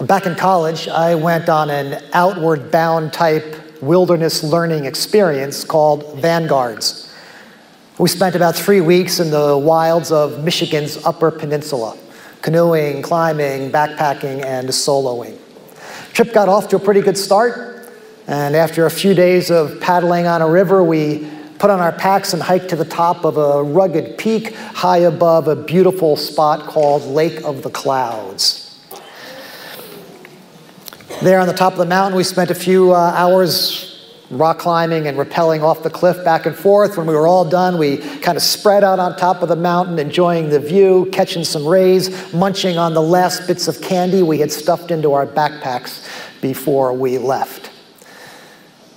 Back 0.00 0.26
in 0.26 0.34
college, 0.34 0.88
I 0.88 1.14
went 1.14 1.48
on 1.48 1.70
an 1.70 2.02
outward 2.12 2.72
bound 2.72 3.12
type 3.12 3.80
wilderness 3.80 4.42
learning 4.42 4.86
experience 4.86 5.62
called 5.62 6.18
Vanguards. 6.20 7.14
We 7.98 8.08
spent 8.08 8.34
about 8.34 8.56
three 8.56 8.80
weeks 8.80 9.20
in 9.20 9.30
the 9.30 9.56
wilds 9.56 10.10
of 10.10 10.42
Michigan's 10.42 10.96
Upper 11.04 11.30
Peninsula, 11.30 11.96
canoeing, 12.42 13.02
climbing, 13.02 13.70
backpacking, 13.70 14.44
and 14.44 14.68
soloing. 14.68 15.38
Trip 16.12 16.34
got 16.34 16.48
off 16.48 16.66
to 16.70 16.76
a 16.76 16.80
pretty 16.80 17.00
good 17.00 17.16
start, 17.16 17.88
and 18.26 18.56
after 18.56 18.86
a 18.86 18.90
few 18.90 19.14
days 19.14 19.48
of 19.48 19.80
paddling 19.80 20.26
on 20.26 20.42
a 20.42 20.50
river, 20.50 20.82
we 20.82 21.30
put 21.60 21.70
on 21.70 21.78
our 21.78 21.92
packs 21.92 22.32
and 22.32 22.42
hiked 22.42 22.68
to 22.70 22.76
the 22.76 22.84
top 22.84 23.24
of 23.24 23.36
a 23.36 23.62
rugged 23.62 24.18
peak 24.18 24.56
high 24.56 24.98
above 24.98 25.46
a 25.46 25.54
beautiful 25.54 26.16
spot 26.16 26.66
called 26.66 27.04
Lake 27.04 27.44
of 27.44 27.62
the 27.62 27.70
Clouds. 27.70 28.63
There 31.24 31.40
on 31.40 31.46
the 31.46 31.54
top 31.54 31.72
of 31.72 31.78
the 31.78 31.86
mountain, 31.86 32.18
we 32.18 32.22
spent 32.22 32.50
a 32.50 32.54
few 32.54 32.92
uh, 32.92 32.96
hours 33.16 34.14
rock 34.28 34.58
climbing 34.58 35.06
and 35.06 35.16
rappelling 35.16 35.62
off 35.62 35.82
the 35.82 35.88
cliff 35.88 36.22
back 36.22 36.44
and 36.44 36.54
forth. 36.54 36.98
When 36.98 37.06
we 37.06 37.14
were 37.14 37.26
all 37.26 37.48
done, 37.48 37.78
we 37.78 37.96
kind 38.18 38.36
of 38.36 38.42
spread 38.42 38.84
out 38.84 38.98
on 38.98 39.16
top 39.16 39.40
of 39.40 39.48
the 39.48 39.56
mountain, 39.56 39.98
enjoying 39.98 40.50
the 40.50 40.60
view, 40.60 41.08
catching 41.12 41.42
some 41.42 41.66
rays, 41.66 42.34
munching 42.34 42.76
on 42.76 42.92
the 42.92 43.00
last 43.00 43.46
bits 43.46 43.68
of 43.68 43.80
candy 43.80 44.22
we 44.22 44.38
had 44.38 44.52
stuffed 44.52 44.90
into 44.90 45.14
our 45.14 45.26
backpacks 45.26 46.06
before 46.42 46.92
we 46.92 47.16
left. 47.16 47.70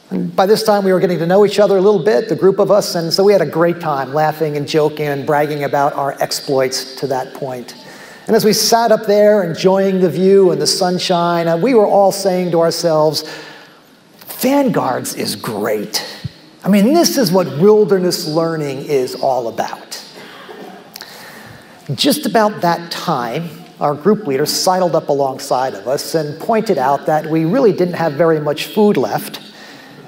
And 0.10 0.36
by 0.36 0.48
this 0.48 0.64
time, 0.64 0.84
we 0.84 0.92
were 0.92 1.00
getting 1.00 1.20
to 1.20 1.26
know 1.26 1.46
each 1.46 1.60
other 1.60 1.78
a 1.78 1.82
little 1.82 2.04
bit, 2.04 2.28
the 2.28 2.36
group 2.36 2.60
of 2.60 2.72
us, 2.72 2.96
and 2.96 3.14
so 3.14 3.24
we 3.24 3.32
had 3.32 3.42
a 3.42 3.46
great 3.46 3.80
time 3.80 4.14
laughing 4.14 4.58
and 4.58 4.68
joking 4.68 5.08
and 5.08 5.26
bragging 5.26 5.64
about 5.64 5.94
our 5.94 6.22
exploits 6.22 6.94
to 6.96 7.08
that 7.08 7.34
point. 7.36 7.87
And 8.28 8.36
as 8.36 8.44
we 8.44 8.52
sat 8.52 8.92
up 8.92 9.06
there 9.06 9.42
enjoying 9.42 10.02
the 10.02 10.10
view 10.10 10.52
and 10.52 10.62
the 10.62 10.68
sunshine, 10.68 11.48
uh, 11.48 11.56
we 11.56 11.74
were 11.74 11.88
all 11.88 12.12
saying 12.12 12.52
to 12.52 12.60
ourselves, 12.60 13.24
Vanguards 14.42 15.16
is 15.16 15.36
great. 15.36 16.06
I 16.64 16.70
mean, 16.70 16.94
this 16.94 17.18
is 17.18 17.32
what 17.32 17.48
wilderness 17.58 18.28
learning 18.28 18.80
is 18.80 19.16
all 19.16 19.48
about. 19.48 20.04
Just 21.96 22.26
about 22.26 22.60
that 22.62 22.92
time, 22.92 23.50
our 23.80 23.96
group 23.96 24.28
leader 24.28 24.46
sidled 24.46 24.94
up 24.94 25.08
alongside 25.08 25.74
of 25.74 25.88
us 25.88 26.14
and 26.14 26.38
pointed 26.38 26.78
out 26.78 27.06
that 27.06 27.26
we 27.28 27.46
really 27.46 27.72
didn't 27.72 27.94
have 27.94 28.14
very 28.14 28.42
much 28.42 28.66
food 28.66 28.98
left 28.98 29.40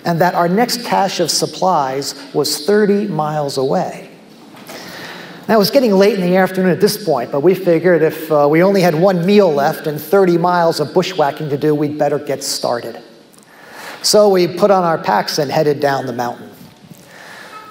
and 0.03 0.19
that 0.19 0.35
our 0.35 0.49
next 0.49 0.83
cache 0.83 1.21
of 1.21 1.31
supplies 1.31 2.15
was 2.33 2.65
30 2.65 3.07
miles 3.07 3.57
away. 3.57 4.08
Now, 5.49 5.55
it 5.55 5.57
was 5.57 5.71
getting 5.71 5.93
late 5.93 6.13
in 6.13 6.21
the 6.21 6.35
afternoon 6.35 6.69
at 6.69 6.79
this 6.79 7.03
point, 7.03 7.31
but 7.31 7.39
we 7.39 7.55
figured 7.55 8.03
if 8.03 8.31
uh, 8.31 8.47
we 8.47 8.61
only 8.61 8.81
had 8.81 8.93
one 8.93 9.25
meal 9.25 9.51
left 9.51 9.87
and 9.87 9.99
30 9.99 10.37
miles 10.37 10.79
of 10.79 10.93
bushwhacking 10.93 11.49
to 11.49 11.57
do, 11.57 11.73
we'd 11.73 11.97
better 11.97 12.19
get 12.19 12.43
started. 12.43 13.01
So 14.03 14.29
we 14.29 14.47
put 14.47 14.69
on 14.69 14.83
our 14.83 14.99
packs 14.99 15.39
and 15.39 15.49
headed 15.49 15.79
down 15.79 16.05
the 16.05 16.13
mountain. 16.13 16.51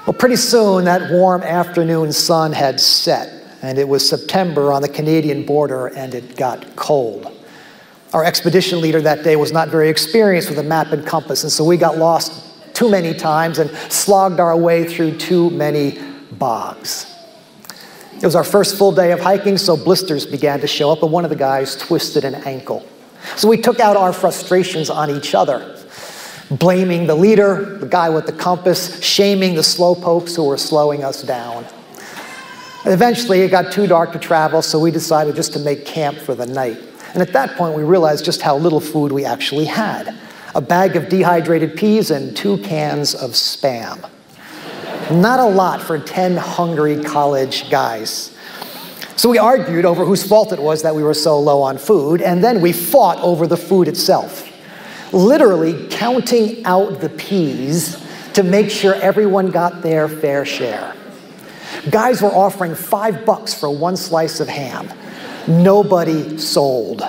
Well, 0.05 0.15
pretty 0.15 0.34
soon 0.34 0.87
that 0.87 1.12
warm 1.12 1.45
afternoon 1.45 2.11
sun 2.11 2.53
had 2.53 2.81
set, 2.81 3.47
and 3.62 3.79
it 3.79 3.87
was 3.87 4.09
September 4.09 4.73
on 4.73 4.83
the 4.83 4.89
Canadian 4.89 5.47
border, 5.47 5.87
and 5.87 6.17
it 6.17 6.34
got 6.34 6.75
cold. 6.75 7.33
Our 8.12 8.25
expedition 8.25 8.81
leader 8.81 9.01
that 9.03 9.23
day 9.23 9.37
was 9.37 9.53
not 9.53 9.69
very 9.69 9.89
experienced 9.89 10.49
with 10.49 10.59
a 10.59 10.65
map 10.65 10.89
and 10.91 11.06
compass, 11.06 11.45
and 11.45 11.53
so 11.53 11.62
we 11.62 11.77
got 11.77 11.97
lost 11.97 12.75
too 12.75 12.91
many 12.91 13.15
times 13.15 13.61
and 13.61 13.71
slogged 13.89 14.41
our 14.41 14.56
way 14.56 14.83
through 14.83 15.17
too 15.17 15.51
many 15.51 15.97
bogs. 16.33 17.08
It 18.21 18.25
was 18.25 18.35
our 18.35 18.43
first 18.43 18.77
full 18.77 18.91
day 18.91 19.13
of 19.13 19.21
hiking, 19.21 19.57
so 19.57 19.77
blisters 19.77 20.27
began 20.27 20.61
to 20.61 20.67
show 20.67 20.91
up, 20.91 21.05
and 21.05 21.13
one 21.13 21.25
of 21.25 21.31
the 21.31 21.37
guys 21.37 21.77
twisted 21.77 22.25
an 22.25 22.35
ankle. 22.35 22.85
So 23.37 23.47
we 23.47 23.57
took 23.57 23.79
out 23.79 23.97
our 23.97 24.13
frustrations 24.13 24.91
on 24.91 25.09
each 25.09 25.37
other, 25.37 25.79
blaming 26.51 27.07
the 27.07 27.15
leader, 27.15 27.79
the 27.79 27.87
guy 27.87 28.11
with 28.11 28.27
the 28.27 28.33
compass, 28.33 29.01
shaming 29.05 29.55
the 29.55 29.61
slowpokes 29.61 30.34
who 30.34 30.45
were 30.45 30.57
slowing 30.57 31.05
us 31.05 31.23
down. 31.23 31.65
Eventually, 32.87 33.43
it 33.43 33.53
got 33.53 33.71
too 33.71 33.87
dark 33.87 34.12
to 34.12 34.19
travel, 34.19 34.62
so 34.62 34.81
we 34.81 34.91
decided 34.91 35.37
just 35.37 35.53
to 35.53 35.61
make 35.61 35.87
camp 35.87 36.19
for 36.19 36.34
the 36.34 36.47
night. 36.47 36.78
And 37.12 37.23
at 37.23 37.33
that 37.34 37.57
point, 37.57 37.77
we 37.77 37.84
realized 37.84 38.25
just 38.25 38.43
how 38.43 38.57
little 38.57 38.81
food 38.81 39.12
we 39.12 39.25
actually 39.25 39.67
had 39.67 40.12
a 40.57 40.61
bag 40.61 40.97
of 40.97 41.09
dehydrated 41.09 41.77
peas 41.77 42.11
and 42.11 42.37
two 42.37 42.59
cans 42.59 43.15
of 43.15 43.31
spam. 43.31 44.11
Not 45.11 45.41
a 45.41 45.47
lot 45.47 45.81
for 45.81 45.99
10 45.99 46.37
hungry 46.37 47.03
college 47.03 47.71
guys. 47.71 48.37
So 49.17 49.31
we 49.31 49.39
argued 49.39 49.85
over 49.85 50.05
whose 50.05 50.23
fault 50.23 50.53
it 50.53 50.59
was 50.61 50.83
that 50.83 50.95
we 50.95 51.03
were 51.03 51.15
so 51.15 51.41
low 51.41 51.63
on 51.63 51.79
food, 51.79 52.21
and 52.21 52.45
then 52.45 52.61
we 52.61 52.73
fought 52.73 53.19
over 53.19 53.47
the 53.47 53.57
food 53.57 53.89
itself, 53.89 54.47
literally 55.13 55.89
counting 55.89 56.65
out 56.65 57.01
the 57.01 57.09
peas 57.09 58.05
to 58.35 58.43
make 58.43 58.71
sure 58.71 58.95
everyone 58.97 59.51
got 59.51 59.83
their 59.83 60.09
fair 60.09 60.45
share. 60.45 60.95
Guys 61.91 62.21
were 62.23 62.29
offering 62.29 62.75
five 62.75 63.25
bucks 63.25 63.55
for 63.55 63.71
one 63.71 63.97
slice 63.97 64.41
of 64.41 64.49
ham. 64.49 64.89
Nobody 65.49 66.37
sold. 66.39 67.03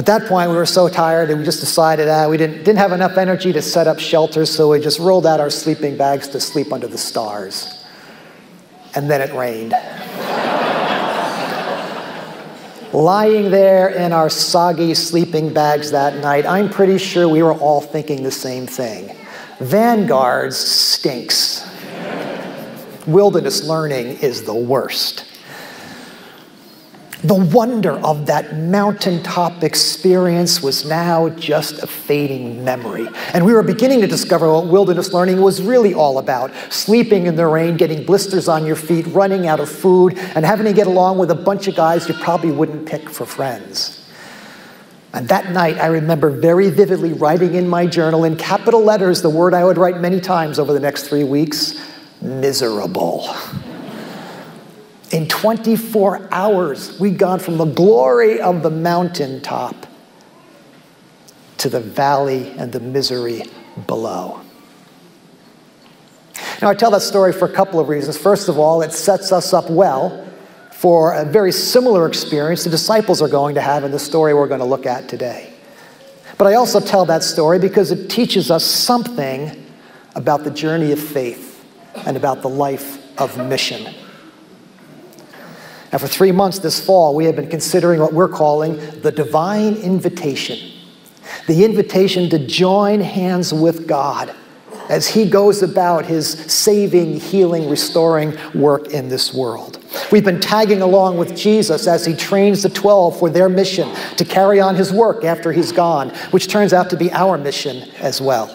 At 0.00 0.06
that 0.06 0.26
point, 0.28 0.48
we 0.48 0.56
were 0.56 0.64
so 0.64 0.88
tired 0.88 1.28
and 1.28 1.40
we 1.40 1.44
just 1.44 1.60
decided 1.60 2.08
uh, 2.08 2.26
we 2.30 2.38
didn't, 2.38 2.64
didn't 2.64 2.78
have 2.78 2.92
enough 2.92 3.18
energy 3.18 3.52
to 3.52 3.60
set 3.60 3.86
up 3.86 3.98
shelters, 3.98 4.50
so 4.50 4.70
we 4.70 4.80
just 4.80 4.98
rolled 4.98 5.26
out 5.26 5.40
our 5.40 5.50
sleeping 5.50 5.98
bags 5.98 6.26
to 6.28 6.40
sleep 6.40 6.72
under 6.72 6.86
the 6.86 6.96
stars. 6.96 7.84
And 8.94 9.10
then 9.10 9.20
it 9.20 9.30
rained. 9.34 9.72
Lying 12.94 13.50
there 13.50 13.90
in 13.90 14.12
our 14.12 14.30
soggy 14.30 14.94
sleeping 14.94 15.52
bags 15.52 15.90
that 15.90 16.16
night, 16.22 16.46
I'm 16.46 16.70
pretty 16.70 16.96
sure 16.96 17.28
we 17.28 17.42
were 17.42 17.52
all 17.52 17.82
thinking 17.82 18.22
the 18.22 18.30
same 18.30 18.66
thing. 18.66 19.14
Vanguards 19.58 20.56
stinks. 20.56 21.68
Wilderness 23.06 23.64
learning 23.64 24.16
is 24.20 24.44
the 24.44 24.54
worst. 24.54 25.29
The 27.22 27.34
wonder 27.34 27.92
of 27.98 28.24
that 28.26 28.56
mountaintop 28.56 29.62
experience 29.62 30.62
was 30.62 30.86
now 30.86 31.28
just 31.28 31.82
a 31.82 31.86
fading 31.86 32.64
memory. 32.64 33.08
And 33.34 33.44
we 33.44 33.52
were 33.52 33.62
beginning 33.62 34.00
to 34.00 34.06
discover 34.06 34.50
what 34.50 34.68
wilderness 34.68 35.12
learning 35.12 35.42
was 35.42 35.60
really 35.60 35.92
all 35.92 36.16
about 36.16 36.50
sleeping 36.70 37.26
in 37.26 37.36
the 37.36 37.46
rain, 37.46 37.76
getting 37.76 38.06
blisters 38.06 38.48
on 38.48 38.64
your 38.64 38.76
feet, 38.76 39.06
running 39.08 39.46
out 39.46 39.60
of 39.60 39.68
food, 39.68 40.16
and 40.34 40.46
having 40.46 40.64
to 40.64 40.72
get 40.72 40.86
along 40.86 41.18
with 41.18 41.30
a 41.30 41.34
bunch 41.34 41.68
of 41.68 41.76
guys 41.76 42.08
you 42.08 42.14
probably 42.14 42.52
wouldn't 42.52 42.88
pick 42.88 43.10
for 43.10 43.26
friends. 43.26 43.98
And 45.12 45.28
that 45.28 45.50
night, 45.50 45.76
I 45.76 45.88
remember 45.88 46.30
very 46.30 46.70
vividly 46.70 47.12
writing 47.12 47.54
in 47.54 47.68
my 47.68 47.86
journal 47.86 48.24
in 48.24 48.36
capital 48.36 48.82
letters 48.82 49.20
the 49.20 49.28
word 49.28 49.52
I 49.52 49.64
would 49.64 49.76
write 49.76 50.00
many 50.00 50.20
times 50.20 50.58
over 50.58 50.72
the 50.72 50.80
next 50.80 51.08
three 51.08 51.24
weeks 51.24 51.86
miserable. 52.22 53.28
In 55.10 55.26
24 55.26 56.28
hours, 56.30 56.98
we'd 57.00 57.18
gone 57.18 57.40
from 57.40 57.56
the 57.56 57.64
glory 57.64 58.40
of 58.40 58.62
the 58.62 58.70
mountaintop 58.70 59.86
to 61.58 61.68
the 61.68 61.80
valley 61.80 62.50
and 62.56 62.72
the 62.72 62.80
misery 62.80 63.42
below. 63.86 64.40
Now, 66.62 66.68
I 66.68 66.74
tell 66.74 66.90
that 66.92 67.02
story 67.02 67.32
for 67.32 67.46
a 67.46 67.52
couple 67.52 67.80
of 67.80 67.88
reasons. 67.88 68.16
First 68.16 68.48
of 68.48 68.58
all, 68.58 68.82
it 68.82 68.92
sets 68.92 69.32
us 69.32 69.52
up 69.52 69.68
well 69.68 70.26
for 70.70 71.12
a 71.12 71.24
very 71.24 71.52
similar 71.52 72.06
experience 72.06 72.64
the 72.64 72.70
disciples 72.70 73.20
are 73.20 73.28
going 73.28 73.54
to 73.56 73.60
have 73.60 73.84
in 73.84 73.90
the 73.90 73.98
story 73.98 74.32
we're 74.32 74.46
going 74.46 74.60
to 74.60 74.66
look 74.66 74.86
at 74.86 75.08
today. 75.08 75.52
But 76.38 76.46
I 76.46 76.54
also 76.54 76.80
tell 76.80 77.04
that 77.06 77.22
story 77.22 77.58
because 77.58 77.90
it 77.90 78.08
teaches 78.08 78.50
us 78.50 78.64
something 78.64 79.66
about 80.14 80.44
the 80.44 80.50
journey 80.50 80.92
of 80.92 81.00
faith 81.00 81.64
and 82.06 82.16
about 82.16 82.42
the 82.42 82.48
life 82.48 82.98
of 83.20 83.36
mission. 83.48 83.94
Now, 85.92 85.98
for 85.98 86.06
three 86.06 86.32
months 86.32 86.60
this 86.60 86.84
fall, 86.84 87.14
we 87.14 87.24
have 87.24 87.36
been 87.36 87.50
considering 87.50 88.00
what 88.00 88.12
we're 88.12 88.28
calling 88.28 88.76
the 89.00 89.10
divine 89.10 89.74
invitation 89.76 90.70
the 91.46 91.64
invitation 91.64 92.28
to 92.30 92.38
join 92.46 93.00
hands 93.00 93.52
with 93.52 93.86
God 93.86 94.34
as 94.88 95.08
He 95.08 95.28
goes 95.28 95.62
about 95.62 96.04
His 96.04 96.28
saving, 96.28 97.20
healing, 97.20 97.68
restoring 97.68 98.36
work 98.54 98.88
in 98.88 99.08
this 99.08 99.32
world. 99.32 99.78
We've 100.10 100.24
been 100.24 100.40
tagging 100.40 100.82
along 100.82 101.18
with 101.18 101.36
Jesus 101.36 101.86
as 101.86 102.04
He 102.04 102.14
trains 102.14 102.62
the 102.62 102.68
12 102.68 103.18
for 103.18 103.30
their 103.30 103.48
mission 103.48 103.92
to 104.16 104.24
carry 104.24 104.60
on 104.60 104.74
His 104.74 104.92
work 104.92 105.24
after 105.24 105.52
He's 105.52 105.72
gone, 105.72 106.10
which 106.30 106.48
turns 106.48 106.72
out 106.72 106.90
to 106.90 106.96
be 106.96 107.12
our 107.12 107.38
mission 107.38 107.88
as 107.98 108.20
well. 108.20 108.46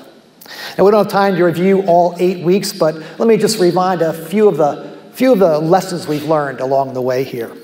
Now, 0.78 0.86
we 0.86 0.92
don't 0.92 1.06
have 1.06 1.12
time 1.12 1.36
to 1.36 1.44
review 1.44 1.84
all 1.84 2.16
eight 2.20 2.44
weeks, 2.44 2.72
but 2.72 2.96
let 3.18 3.28
me 3.28 3.38
just 3.38 3.60
remind 3.60 4.02
a 4.02 4.14
few 4.14 4.48
of 4.48 4.58
the 4.58 4.95
few 5.16 5.32
of 5.32 5.40
the 5.40 5.58
lessons 5.60 6.10
we've 6.10 6.26
learned 6.26 6.60
along 6.60 6.94
the 6.94 7.02
way 7.02 7.24
here. 7.24 7.56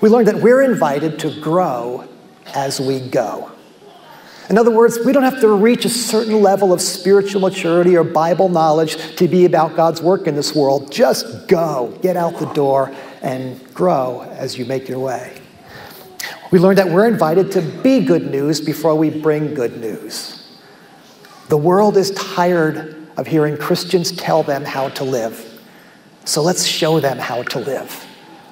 We 0.00 0.08
learned 0.08 0.28
that 0.28 0.36
we're 0.36 0.62
invited 0.62 1.18
to 1.18 1.38
grow 1.38 2.08
as 2.54 2.80
we 2.80 2.98
go. 2.98 3.52
In 4.48 4.56
other 4.56 4.70
words, 4.70 4.98
we 5.04 5.12
don't 5.12 5.22
have 5.22 5.40
to 5.42 5.48
reach 5.48 5.84
a 5.84 5.90
certain 5.90 6.40
level 6.40 6.72
of 6.72 6.80
spiritual 6.80 7.42
maturity 7.42 7.94
or 7.94 8.04
Bible 8.04 8.48
knowledge 8.48 9.16
to 9.16 9.28
be 9.28 9.44
about 9.44 9.76
God's 9.76 10.00
work 10.00 10.26
in 10.26 10.34
this 10.34 10.54
world. 10.54 10.90
Just 10.90 11.46
go, 11.46 11.98
get 12.00 12.16
out 12.16 12.38
the 12.38 12.50
door, 12.54 12.90
and 13.20 13.62
grow 13.74 14.22
as 14.22 14.56
you 14.56 14.64
make 14.64 14.88
your 14.88 15.00
way. 15.00 15.36
We 16.50 16.58
learned 16.58 16.78
that 16.78 16.88
we're 16.88 17.06
invited 17.06 17.52
to 17.52 17.60
be 17.60 18.02
good 18.02 18.30
news 18.30 18.62
before 18.62 18.94
we 18.94 19.10
bring 19.10 19.52
good 19.52 19.78
news. 19.78 20.56
The 21.48 21.58
world 21.58 21.98
is 21.98 22.12
tired 22.12 23.08
of 23.18 23.26
hearing 23.26 23.58
Christians 23.58 24.10
tell 24.10 24.42
them 24.42 24.64
how 24.64 24.88
to 24.90 25.04
live. 25.04 25.53
So 26.24 26.42
let's 26.42 26.64
show 26.64 27.00
them 27.00 27.18
how 27.18 27.42
to 27.42 27.58
live. 27.58 28.06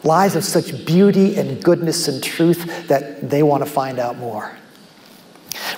Lives 0.04 0.36
of 0.36 0.44
such 0.44 0.84
beauty 0.84 1.36
and 1.36 1.62
goodness 1.62 2.08
and 2.08 2.22
truth 2.22 2.88
that 2.88 3.30
they 3.30 3.42
want 3.42 3.64
to 3.64 3.70
find 3.70 3.98
out 3.98 4.18
more. 4.18 4.56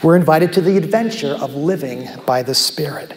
We're 0.02 0.17
invited 0.17 0.52
to 0.55 0.61
the 0.61 0.76
adventure 0.76 1.35
of 1.35 1.55
living 1.55 2.08
by 2.26 2.43
the 2.43 2.55
Spirit. 2.55 3.17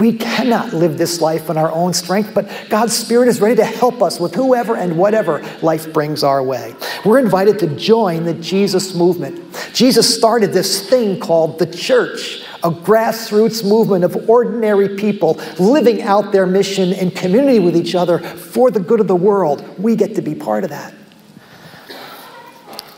We 0.00 0.12
cannot 0.18 0.74
live 0.74 0.98
this 0.98 1.20
life 1.20 1.48
in 1.48 1.56
our 1.56 1.72
own 1.72 1.94
strength, 1.94 2.32
but 2.34 2.50
God's 2.68 2.94
Spirit 2.94 3.28
is 3.28 3.40
ready 3.40 3.56
to 3.56 3.64
help 3.64 4.02
us 4.02 4.20
with 4.20 4.34
whoever 4.34 4.76
and 4.76 4.98
whatever 4.98 5.42
life 5.62 5.92
brings 5.92 6.22
our 6.22 6.42
way. 6.42 6.74
We're 7.04 7.18
invited 7.18 7.58
to 7.60 7.68
join 7.76 8.24
the 8.24 8.34
Jesus 8.34 8.94
movement. 8.94 9.40
Jesus 9.72 10.14
started 10.14 10.52
this 10.52 10.88
thing 10.88 11.18
called 11.18 11.58
the 11.58 11.66
church, 11.66 12.42
a 12.64 12.70
grassroots 12.70 13.66
movement 13.66 14.04
of 14.04 14.28
ordinary 14.28 14.96
people 14.96 15.40
living 15.58 16.02
out 16.02 16.32
their 16.32 16.46
mission 16.46 16.92
in 16.92 17.10
community 17.10 17.58
with 17.58 17.76
each 17.76 17.94
other 17.94 18.18
for 18.18 18.70
the 18.70 18.80
good 18.80 19.00
of 19.00 19.06
the 19.06 19.16
world. 19.16 19.78
We 19.78 19.96
get 19.96 20.14
to 20.16 20.22
be 20.22 20.34
part 20.34 20.64
of 20.64 20.70
that. 20.70 20.94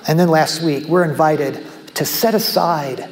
And 0.09 0.19
then 0.19 0.29
last 0.29 0.63
week, 0.63 0.87
we're 0.87 1.05
invited 1.05 1.67
to 1.95 2.05
set 2.05 2.35
aside 2.35 3.09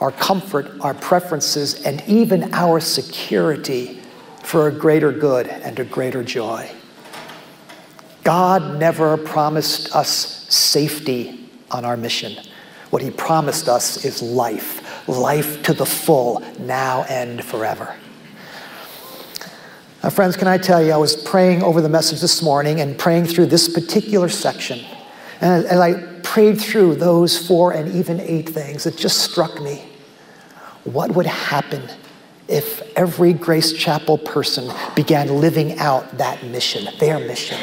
our 0.00 0.12
comfort, 0.12 0.70
our 0.80 0.94
preferences, 0.94 1.84
and 1.84 2.02
even 2.06 2.52
our 2.54 2.80
security 2.80 4.00
for 4.42 4.68
a 4.68 4.72
greater 4.72 5.12
good 5.12 5.46
and 5.46 5.78
a 5.78 5.84
greater 5.84 6.22
joy. 6.22 6.70
God 8.24 8.78
never 8.78 9.16
promised 9.16 9.94
us 9.94 10.46
safety 10.52 11.48
on 11.70 11.84
our 11.84 11.96
mission. 11.96 12.44
What 12.90 13.02
he 13.02 13.10
promised 13.10 13.68
us 13.68 14.04
is 14.04 14.22
life, 14.22 14.79
life 15.06 15.62
to 15.64 15.72
the 15.72 15.86
full, 15.86 16.42
now 16.58 17.04
and 17.08 17.44
forever. 17.44 17.94
Now, 20.02 20.10
friends, 20.10 20.36
can 20.36 20.48
I 20.48 20.56
tell 20.56 20.82
you, 20.82 20.92
I 20.92 20.96
was 20.96 21.14
praying 21.14 21.62
over 21.62 21.80
the 21.80 21.88
message 21.88 22.20
this 22.20 22.42
morning 22.42 22.80
and 22.80 22.98
praying 22.98 23.26
through 23.26 23.46
this 23.46 23.68
particular 23.68 24.28
section. 24.28 24.80
And 25.40 25.66
as 25.66 25.78
I 25.78 26.02
prayed 26.22 26.60
through 26.60 26.96
those 26.96 27.46
four 27.46 27.72
and 27.72 27.94
even 27.94 28.20
eight 28.20 28.48
things, 28.48 28.86
it 28.86 28.96
just 28.96 29.18
struck 29.18 29.60
me 29.60 29.84
what 30.84 31.10
would 31.14 31.26
happen 31.26 31.82
if 32.48 32.82
every 32.96 33.32
Grace 33.32 33.72
Chapel 33.72 34.18
person 34.18 34.72
began 34.96 35.40
living 35.40 35.78
out 35.78 36.18
that 36.18 36.42
mission, 36.44 36.88
their 36.98 37.18
mission? 37.18 37.58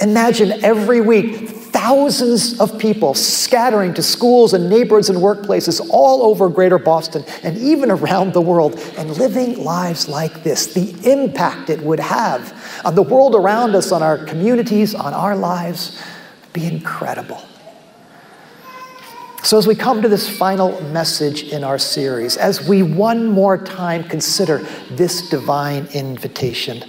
Imagine 0.00 0.64
every 0.64 1.00
week 1.00 1.50
thousands 1.72 2.60
of 2.60 2.78
people 2.78 3.14
scattering 3.14 3.94
to 3.94 4.02
schools 4.02 4.54
and 4.54 4.68
neighborhoods 4.68 5.10
and 5.10 5.18
workplaces 5.18 5.86
all 5.90 6.22
over 6.22 6.48
greater 6.48 6.78
Boston 6.78 7.24
and 7.42 7.56
even 7.58 7.90
around 7.98 8.32
the 8.32 8.40
world 8.40 8.78
and 8.96 9.10
living 9.16 9.62
lives 9.62 10.08
like 10.08 10.42
this. 10.42 10.74
The 10.74 10.94
impact 11.10 11.70
it 11.70 11.80
would 11.80 12.00
have 12.00 12.82
on 12.84 12.94
the 12.94 13.02
world 13.02 13.34
around 13.34 13.74
us, 13.74 13.92
on 13.92 14.02
our 14.02 14.18
communities, 14.18 14.94
on 14.94 15.14
our 15.14 15.36
lives, 15.36 16.02
be 16.52 16.66
incredible. 16.66 17.42
So, 19.42 19.56
as 19.56 19.66
we 19.66 19.74
come 19.74 20.02
to 20.02 20.08
this 20.08 20.28
final 20.28 20.80
message 20.90 21.44
in 21.44 21.64
our 21.64 21.78
series, 21.78 22.36
as 22.36 22.68
we 22.68 22.82
one 22.82 23.26
more 23.26 23.56
time 23.56 24.04
consider 24.04 24.58
this 24.90 25.30
divine 25.30 25.86
invitation, 25.94 26.84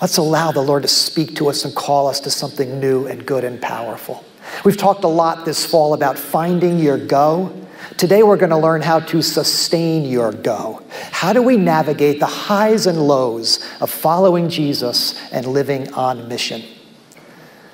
let's 0.00 0.16
allow 0.18 0.52
the 0.52 0.62
Lord 0.62 0.82
to 0.82 0.88
speak 0.88 1.36
to 1.36 1.48
us 1.48 1.64
and 1.64 1.74
call 1.74 2.06
us 2.06 2.20
to 2.20 2.30
something 2.30 2.80
new 2.80 3.06
and 3.06 3.24
good 3.24 3.44
and 3.44 3.60
powerful. 3.60 4.24
We've 4.64 4.76
talked 4.76 5.04
a 5.04 5.08
lot 5.08 5.44
this 5.44 5.64
fall 5.64 5.94
about 5.94 6.18
finding 6.18 6.78
your 6.78 6.98
go. 6.98 7.52
Today, 7.96 8.22
we're 8.22 8.36
going 8.36 8.50
to 8.50 8.56
learn 8.56 8.82
how 8.82 9.00
to 9.00 9.22
sustain 9.22 10.04
your 10.04 10.32
go. 10.32 10.82
How 11.10 11.32
do 11.32 11.42
we 11.42 11.56
navigate 11.56 12.20
the 12.20 12.26
highs 12.26 12.86
and 12.86 13.06
lows 13.06 13.64
of 13.80 13.90
following 13.90 14.48
Jesus 14.48 15.20
and 15.32 15.46
living 15.46 15.92
on 15.94 16.28
mission? 16.28 16.62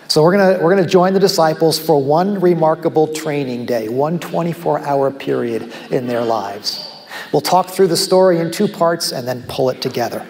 So 0.09 0.23
we're 0.23 0.37
going 0.37 0.59
to, 0.59 0.63
we're 0.63 0.75
going 0.75 0.85
to 0.85 0.91
join 0.91 1.15
the 1.15 1.21
disciples 1.21 1.79
for 1.79 2.03
one 2.03 2.41
remarkable 2.41 3.09
training 3.09 3.65
day, 3.65 3.89
one 3.89 4.19
24 4.19 4.81
hour 4.81 5.11
period 5.11 5.73
in 5.91 6.07
their 6.07 6.23
lives. 6.23 6.89
We'll 7.33 7.41
talk 7.41 7.71
through 7.71 7.87
the 7.87 7.97
story 7.97 8.39
in 8.39 8.51
two 8.51 8.69
parts 8.69 9.13
and 9.13 9.27
then 9.27 9.43
pull 9.49 9.71
it 9.71 9.81
together. 9.81 10.27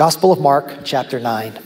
Gospel 0.00 0.32
of 0.32 0.40
Mark, 0.40 0.78
chapter 0.82 1.20
9. 1.20 1.58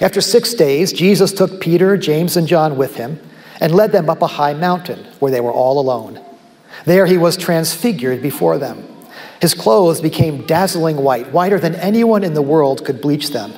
After 0.00 0.20
six 0.20 0.54
days, 0.54 0.92
Jesus 0.92 1.32
took 1.32 1.60
Peter, 1.60 1.96
James, 1.96 2.36
and 2.36 2.46
John 2.46 2.76
with 2.76 2.94
him 2.94 3.18
and 3.58 3.74
led 3.74 3.90
them 3.90 4.08
up 4.08 4.22
a 4.22 4.28
high 4.28 4.54
mountain 4.54 5.04
where 5.18 5.32
they 5.32 5.40
were 5.40 5.50
all 5.50 5.80
alone. 5.80 6.24
There 6.84 7.06
he 7.06 7.18
was 7.18 7.36
transfigured 7.36 8.22
before 8.22 8.56
them. 8.56 8.86
His 9.40 9.52
clothes 9.52 10.00
became 10.00 10.46
dazzling 10.46 10.98
white, 10.98 11.32
whiter 11.32 11.58
than 11.58 11.74
anyone 11.74 12.22
in 12.22 12.34
the 12.34 12.40
world 12.40 12.84
could 12.84 13.00
bleach 13.00 13.30
them. 13.30 13.52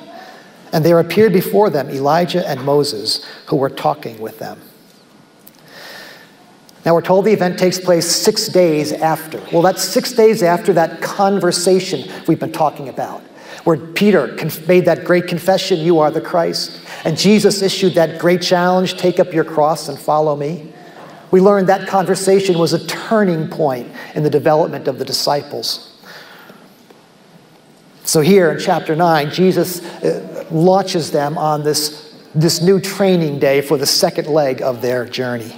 And 0.73 0.83
there 0.83 0.97
appeared 0.97 1.33
before 1.33 1.69
them 1.69 1.87
Elijah 1.91 2.49
and 2.49 2.65
Moses, 2.65 3.23
who 3.45 3.57
were 3.57 3.69
talking 3.69 4.19
with 4.19 4.39
them. 4.39 4.59
Now 6.85 6.95
we're 6.95 7.01
told 7.01 7.25
the 7.25 7.31
event 7.31 7.59
takes 7.59 7.79
place 7.79 8.07
six 8.07 8.47
days 8.47 8.91
after. 8.91 9.39
Well, 9.51 9.61
that's 9.61 9.83
six 9.83 10.13
days 10.13 10.41
after 10.41 10.73
that 10.73 11.01
conversation 11.01 12.09
we've 12.27 12.39
been 12.39 12.51
talking 12.51 12.89
about, 12.89 13.21
where 13.65 13.77
Peter 13.77 14.35
made 14.67 14.85
that 14.85 15.03
great 15.03 15.27
confession, 15.27 15.79
You 15.79 15.99
are 15.99 16.09
the 16.09 16.21
Christ. 16.21 16.81
And 17.05 17.17
Jesus 17.17 17.61
issued 17.61 17.93
that 17.93 18.19
great 18.19 18.41
challenge, 18.41 18.97
Take 18.97 19.19
up 19.19 19.31
your 19.31 19.43
cross 19.43 19.89
and 19.89 19.99
follow 19.99 20.35
me. 20.35 20.73
We 21.29 21.39
learned 21.39 21.69
that 21.69 21.87
conversation 21.87 22.57
was 22.57 22.73
a 22.73 22.85
turning 22.87 23.47
point 23.47 23.89
in 24.15 24.23
the 24.23 24.29
development 24.29 24.87
of 24.87 24.99
the 24.99 25.05
disciples. 25.05 25.87
So, 28.03 28.21
here 28.21 28.51
in 28.51 28.59
chapter 28.59 28.95
9, 28.95 29.29
Jesus 29.31 29.85
uh, 30.03 30.45
launches 30.51 31.11
them 31.11 31.37
on 31.37 31.63
this, 31.63 32.13
this 32.33 32.61
new 32.61 32.81
training 32.81 33.39
day 33.39 33.61
for 33.61 33.77
the 33.77 33.85
second 33.85 34.27
leg 34.27 34.61
of 34.61 34.81
their 34.81 35.05
journey. 35.05 35.53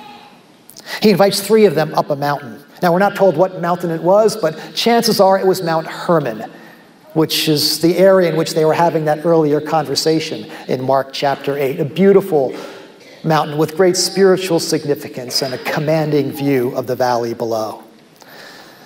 He 1.03 1.09
invites 1.09 1.41
three 1.41 1.65
of 1.65 1.75
them 1.75 1.93
up 1.95 2.11
a 2.11 2.15
mountain. 2.15 2.63
Now, 2.81 2.93
we're 2.93 2.99
not 2.99 3.17
told 3.17 3.35
what 3.35 3.59
mountain 3.59 3.91
it 3.91 4.01
was, 4.01 4.37
but 4.37 4.73
chances 4.73 5.19
are 5.19 5.37
it 5.37 5.45
was 5.45 5.61
Mount 5.61 5.85
Hermon, 5.85 6.49
which 7.11 7.49
is 7.49 7.81
the 7.81 7.97
area 7.97 8.31
in 8.31 8.37
which 8.37 8.53
they 8.53 8.63
were 8.63 8.73
having 8.73 9.03
that 9.03 9.25
earlier 9.25 9.59
conversation 9.59 10.49
in 10.69 10.81
Mark 10.81 11.11
chapter 11.11 11.57
8. 11.57 11.81
A 11.81 11.85
beautiful 11.85 12.55
mountain 13.25 13.57
with 13.57 13.75
great 13.75 13.97
spiritual 13.97 14.61
significance 14.61 15.41
and 15.41 15.53
a 15.53 15.57
commanding 15.65 16.31
view 16.31 16.73
of 16.73 16.87
the 16.87 16.95
valley 16.95 17.33
below. 17.33 17.83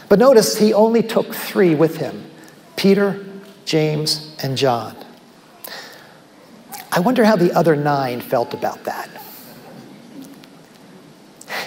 But 0.10 0.18
notice 0.18 0.58
he 0.58 0.74
only 0.74 1.04
took 1.04 1.36
three 1.36 1.76
with 1.76 1.98
him 1.98 2.26
Peter, 2.78 3.24
James, 3.66 4.36
and 4.42 4.58
John. 4.58 4.98
I 6.92 7.00
wonder 7.00 7.24
how 7.26 7.36
the 7.36 7.54
other 7.54 7.76
nine 7.76 8.22
felt 8.22 8.56
about 8.56 8.86
that. 8.86 9.08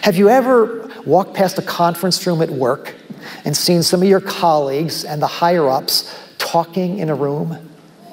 Have 0.02 0.16
you 0.16 0.30
ever 0.30 0.90
walked 1.04 1.35
past 1.35 1.59
a 1.59 1.62
conference 1.62 2.26
room 2.26 2.40
at 2.40 2.49
work 2.49 2.95
and 3.45 3.54
seen 3.54 3.83
some 3.83 4.00
of 4.00 4.09
your 4.09 4.21
colleagues 4.21 5.04
and 5.04 5.21
the 5.21 5.26
higher 5.26 5.69
ups 5.69 6.16
talking 6.38 6.99
in 7.00 7.11
a 7.11 7.14
room, 7.14 7.69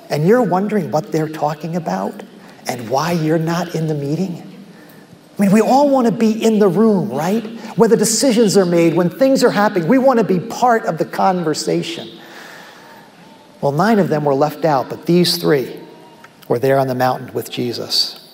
and 0.10 0.27
you're 0.27 0.44
wondering 0.44 0.91
what 0.91 1.13
they're 1.13 1.29
talking 1.29 1.77
about 1.77 2.24
and 2.67 2.89
why 2.89 3.13
you're 3.13 3.39
not 3.39 3.74
in 3.74 3.88
the 3.88 3.94
meeting? 3.94 4.44
I 5.38 5.41
mean, 5.41 5.51
we 5.53 5.62
all 5.62 5.89
want 5.89 6.08
to 6.08 6.12
be 6.12 6.44
in 6.44 6.60
the 6.60 6.67
room, 6.67 7.10
right? 7.10 7.46
Where 7.77 7.88
the 7.88 7.96
decisions 7.96 8.58
are 8.58 8.65
made, 8.65 8.94
when 8.94 9.10
things 9.10 9.41
are 9.44 9.51
happening, 9.51 9.88
we 9.88 9.98
want 9.98 10.20
to 10.20 10.25
be 10.25 10.39
part 10.39 10.84
of 10.86 10.98
the 10.98 11.06
conversation. 11.06 12.10
Well, 13.62 13.72
nine 13.72 14.00
of 14.00 14.10
them 14.10 14.25
were 14.25 14.34
left 14.34 14.65
out, 14.65 14.89
but 14.89 15.06
these 15.06 15.38
three 15.38 15.79
were 16.50 16.60
there 16.60 16.79
on 16.79 16.88
the 16.88 16.96
mountain 16.96 17.34
with 17.34 17.50
Jesus. 17.50 18.26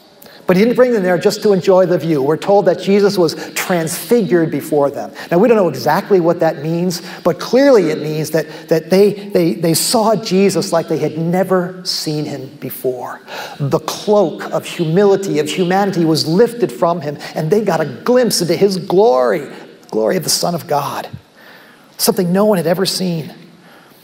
But 0.45 0.57
he 0.57 0.63
didn't 0.63 0.75
bring 0.75 0.91
them 0.91 1.03
there 1.03 1.17
just 1.17 1.41
to 1.43 1.53
enjoy 1.53 1.85
the 1.85 1.97
view. 1.97 2.21
We're 2.21 2.38
told 2.38 2.65
that 2.65 2.79
Jesus 2.79 3.17
was 3.17 3.35
transfigured 3.53 4.51
before 4.51 4.91
them. 4.91 5.12
Now, 5.31 5.38
we 5.38 5.47
don't 5.47 5.57
know 5.57 5.69
exactly 5.69 6.19
what 6.19 6.39
that 6.41 6.62
means, 6.62 7.01
but 7.23 7.39
clearly 7.39 7.91
it 7.91 8.00
means 8.00 8.31
that, 8.31 8.69
that 8.69 8.89
they, 8.89 9.13
they, 9.29 9.53
they 9.53 9.73
saw 9.73 10.15
Jesus 10.15 10.73
like 10.73 10.88
they 10.88 10.97
had 10.97 11.17
never 11.17 11.83
seen 11.85 12.25
him 12.25 12.47
before. 12.57 13.21
The 13.59 13.79
cloak 13.79 14.51
of 14.51 14.65
humility, 14.65 15.39
of 15.39 15.50
humanity, 15.50 16.05
was 16.05 16.27
lifted 16.27 16.71
from 16.71 17.01
him, 17.01 17.17
and 17.35 17.50
they 17.50 17.63
got 17.63 17.79
a 17.79 17.85
glimpse 17.85 18.41
into 18.41 18.55
his 18.55 18.77
glory 18.77 19.50
glory 19.93 20.17
of 20.17 20.23
the 20.23 20.29
Son 20.29 20.55
of 20.55 20.65
God, 20.65 21.07
something 21.97 22.33
no 22.33 22.45
one 22.45 22.57
had 22.57 22.65
ever 22.65 22.83
seen. 22.83 23.31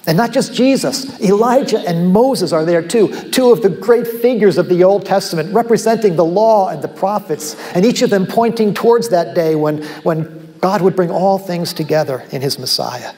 And 0.08 0.18
not 0.18 0.32
just 0.32 0.54
Jesus, 0.54 1.20
Elijah 1.22 1.80
and 1.80 2.12
Moses 2.12 2.52
are 2.52 2.66
there 2.66 2.82
too, 2.82 3.10
two 3.32 3.52
of 3.52 3.62
the 3.62 3.70
great 3.70 4.08
figures 4.08 4.58
of 4.58 4.70
the 4.70 4.84
Old 4.84 5.06
Testament, 5.06 5.54
representing 5.54 6.16
the 6.16 6.26
law 6.26 6.70
and 6.70 6.82
the 6.82 6.88
prophets, 6.88 7.56
and 7.76 7.86
each 7.86 8.02
of 8.02 8.10
them 8.10 8.26
pointing 8.26 8.74
towards 8.74 9.10
that 9.10 9.36
day 9.36 9.56
when, 9.56 9.84
when 10.04 10.56
God 10.62 10.82
would 10.82 10.96
bring 10.96 11.12
all 11.12 11.38
things 11.38 11.74
together 11.74 12.24
in 12.32 12.42
his 12.42 12.58
Messiah. 12.58 13.14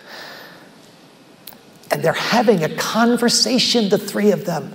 And 1.91 2.03
they're 2.03 2.13
having 2.13 2.63
a 2.63 2.75
conversation, 2.75 3.89
the 3.89 3.97
three 3.97 4.31
of 4.31 4.45
them. 4.45 4.73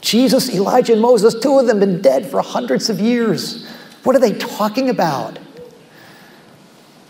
Jesus, 0.00 0.54
Elijah, 0.54 0.92
and 0.92 1.02
Moses, 1.02 1.34
two 1.34 1.58
of 1.58 1.66
them 1.66 1.80
been 1.80 2.00
dead 2.02 2.26
for 2.26 2.40
hundreds 2.42 2.90
of 2.90 3.00
years. 3.00 3.66
What 4.04 4.14
are 4.14 4.20
they 4.20 4.34
talking 4.34 4.90
about? 4.90 5.38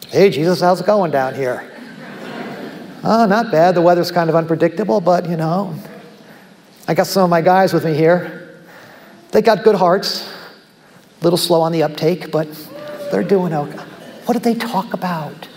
Hey, 0.08 0.30
Jesus, 0.30 0.60
how's 0.60 0.80
it 0.80 0.86
going 0.86 1.10
down 1.10 1.34
here? 1.34 1.73
Oh, 3.06 3.26
not 3.26 3.52
bad. 3.52 3.74
The 3.74 3.82
weather's 3.82 4.10
kind 4.10 4.30
of 4.30 4.36
unpredictable, 4.36 4.98
but 4.98 5.28
you 5.28 5.36
know, 5.36 5.74
I 6.88 6.94
got 6.94 7.06
some 7.06 7.24
of 7.24 7.28
my 7.28 7.42
guys 7.42 7.74
with 7.74 7.84
me 7.84 7.92
here. 7.92 8.64
They 9.30 9.42
got 9.42 9.62
good 9.62 9.74
hearts, 9.74 10.26
a 11.20 11.24
little 11.24 11.36
slow 11.36 11.60
on 11.60 11.70
the 11.70 11.82
uptake, 11.82 12.30
but 12.30 12.48
they're 13.12 13.22
doing 13.22 13.52
okay. 13.52 13.76
What 14.24 14.32
did 14.32 14.42
they 14.42 14.54
talk 14.54 14.94
about? 14.94 15.48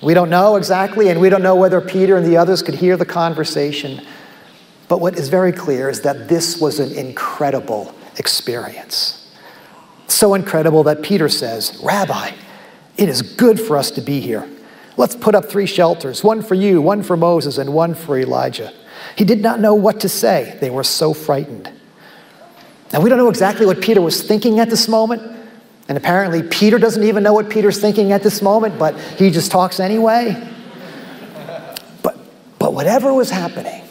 We 0.00 0.14
don't 0.14 0.30
know 0.30 0.54
exactly, 0.54 1.08
and 1.08 1.20
we 1.20 1.28
don't 1.28 1.42
know 1.42 1.56
whether 1.56 1.80
Peter 1.80 2.16
and 2.16 2.24
the 2.24 2.36
others 2.36 2.62
could 2.62 2.74
hear 2.74 2.96
the 2.96 3.04
conversation. 3.04 4.06
But 4.86 5.00
what 5.00 5.18
is 5.18 5.28
very 5.28 5.50
clear 5.50 5.88
is 5.88 6.02
that 6.02 6.28
this 6.28 6.60
was 6.60 6.78
an 6.78 6.92
incredible 6.92 7.92
experience. 8.18 9.34
So 10.06 10.34
incredible 10.34 10.84
that 10.84 11.02
Peter 11.02 11.28
says, 11.28 11.80
Rabbi, 11.82 12.30
it 12.96 13.08
is 13.08 13.22
good 13.22 13.58
for 13.58 13.76
us 13.76 13.90
to 13.92 14.00
be 14.00 14.20
here. 14.20 14.48
Let's 14.96 15.16
put 15.16 15.34
up 15.34 15.46
three 15.46 15.66
shelters 15.66 16.22
one 16.22 16.42
for 16.42 16.54
you, 16.54 16.80
one 16.80 17.02
for 17.02 17.16
Moses, 17.16 17.58
and 17.58 17.72
one 17.72 17.94
for 17.94 18.18
Elijah. 18.18 18.72
He 19.16 19.24
did 19.24 19.40
not 19.40 19.60
know 19.60 19.74
what 19.74 20.00
to 20.00 20.08
say. 20.08 20.56
They 20.60 20.70
were 20.70 20.84
so 20.84 21.14
frightened. 21.14 21.70
Now, 22.92 23.00
we 23.00 23.08
don't 23.08 23.18
know 23.18 23.30
exactly 23.30 23.64
what 23.64 23.80
Peter 23.80 24.02
was 24.02 24.22
thinking 24.22 24.60
at 24.60 24.68
this 24.68 24.86
moment. 24.86 25.22
And 25.88 25.98
apparently, 25.98 26.42
Peter 26.42 26.78
doesn't 26.78 27.02
even 27.02 27.22
know 27.22 27.32
what 27.32 27.50
Peter's 27.50 27.80
thinking 27.80 28.12
at 28.12 28.22
this 28.22 28.40
moment, 28.42 28.78
but 28.78 28.98
he 29.18 29.30
just 29.30 29.50
talks 29.50 29.80
anyway. 29.80 30.36
But, 32.02 32.18
but 32.58 32.72
whatever 32.72 33.12
was 33.12 33.30
happening, 33.30 33.82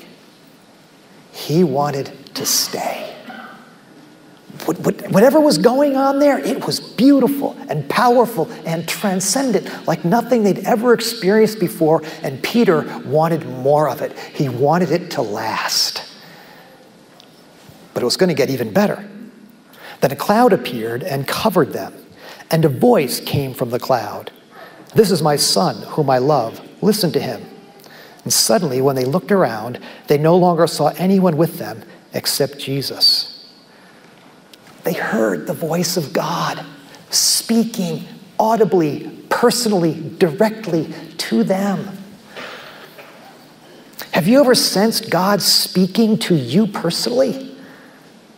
he 1.31 1.63
wanted 1.63 2.11
to 2.35 2.45
stay 2.45 3.00
whatever 4.83 5.39
was 5.39 5.57
going 5.57 5.95
on 5.95 6.19
there, 6.19 6.39
it 6.39 6.65
was 6.65 6.79
beautiful 6.79 7.55
and 7.69 7.87
powerful 7.89 8.51
and 8.65 8.87
transcendent, 8.87 9.87
like 9.87 10.05
nothing 10.05 10.43
they'd 10.43 10.59
ever 10.59 10.93
experienced 10.93 11.59
before. 11.59 12.01
And 12.23 12.41
Peter 12.43 12.83
wanted 13.05 13.45
more 13.45 13.89
of 13.89 14.01
it. 14.01 14.17
He 14.17 14.49
wanted 14.49 14.91
it 14.91 15.11
to 15.11 15.21
last. 15.21 16.03
But 17.93 18.03
it 18.03 18.05
was 18.05 18.17
going 18.17 18.29
to 18.29 18.35
get 18.35 18.49
even 18.49 18.71
better. 18.71 19.07
Then 20.01 20.11
a 20.11 20.15
cloud 20.15 20.53
appeared 20.53 21.03
and 21.03 21.27
covered 21.27 21.73
them, 21.73 21.93
and 22.49 22.65
a 22.65 22.69
voice 22.69 23.19
came 23.19 23.53
from 23.53 23.69
the 23.69 23.79
cloud 23.79 24.31
This 24.95 25.11
is 25.11 25.21
my 25.21 25.37
son, 25.37 25.83
whom 25.83 26.09
I 26.09 26.17
love. 26.17 26.59
Listen 26.81 27.11
to 27.13 27.19
him. 27.19 27.45
And 28.23 28.33
suddenly, 28.33 28.81
when 28.81 28.95
they 28.95 29.05
looked 29.05 29.31
around, 29.31 29.79
they 30.07 30.17
no 30.17 30.35
longer 30.35 30.67
saw 30.67 30.89
anyone 30.97 31.37
with 31.37 31.57
them 31.57 31.83
except 32.13 32.59
Jesus. 32.59 33.30
They 34.83 34.93
heard 34.93 35.47
the 35.47 35.53
voice 35.53 35.97
of 35.97 36.13
God 36.13 36.65
speaking 37.09 38.05
audibly, 38.39 39.09
personally, 39.29 40.01
directly 40.17 40.93
to 41.17 41.43
them. 41.43 41.97
Have 44.11 44.27
you 44.27 44.39
ever 44.39 44.55
sensed 44.55 45.09
God 45.09 45.41
speaking 45.41 46.17
to 46.19 46.35
you 46.35 46.67
personally? 46.67 47.55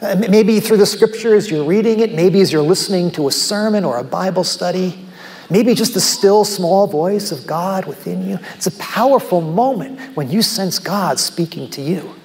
Uh, 0.01 0.15
maybe 0.29 0.59
through 0.59 0.77
the 0.77 0.85
scriptures, 0.85 1.49
you're 1.49 1.63
reading 1.63 2.01
it. 2.01 2.13
Maybe 2.13 2.41
as 2.41 2.51
you're 2.51 2.61
listening 2.61 3.09
to 3.11 3.27
a 3.27 3.31
sermon 3.31 3.85
or 3.85 3.97
a 3.97 4.03
Bible 4.03 4.43
study. 4.43 4.99
Maybe 5.49 5.73
just 5.73 5.93
the 5.93 6.01
still 6.01 6.45
small 6.45 6.87
voice 6.87 7.31
of 7.31 7.47
God 7.47 7.85
within 7.85 8.27
you. 8.27 8.39
It's 8.55 8.67
a 8.67 8.71
powerful 8.71 9.39
moment 9.39 9.99
when 10.15 10.29
you 10.29 10.41
sense 10.41 10.77
God 10.77 11.19
speaking 11.19 11.69
to 11.71 11.81
you. 11.81 12.15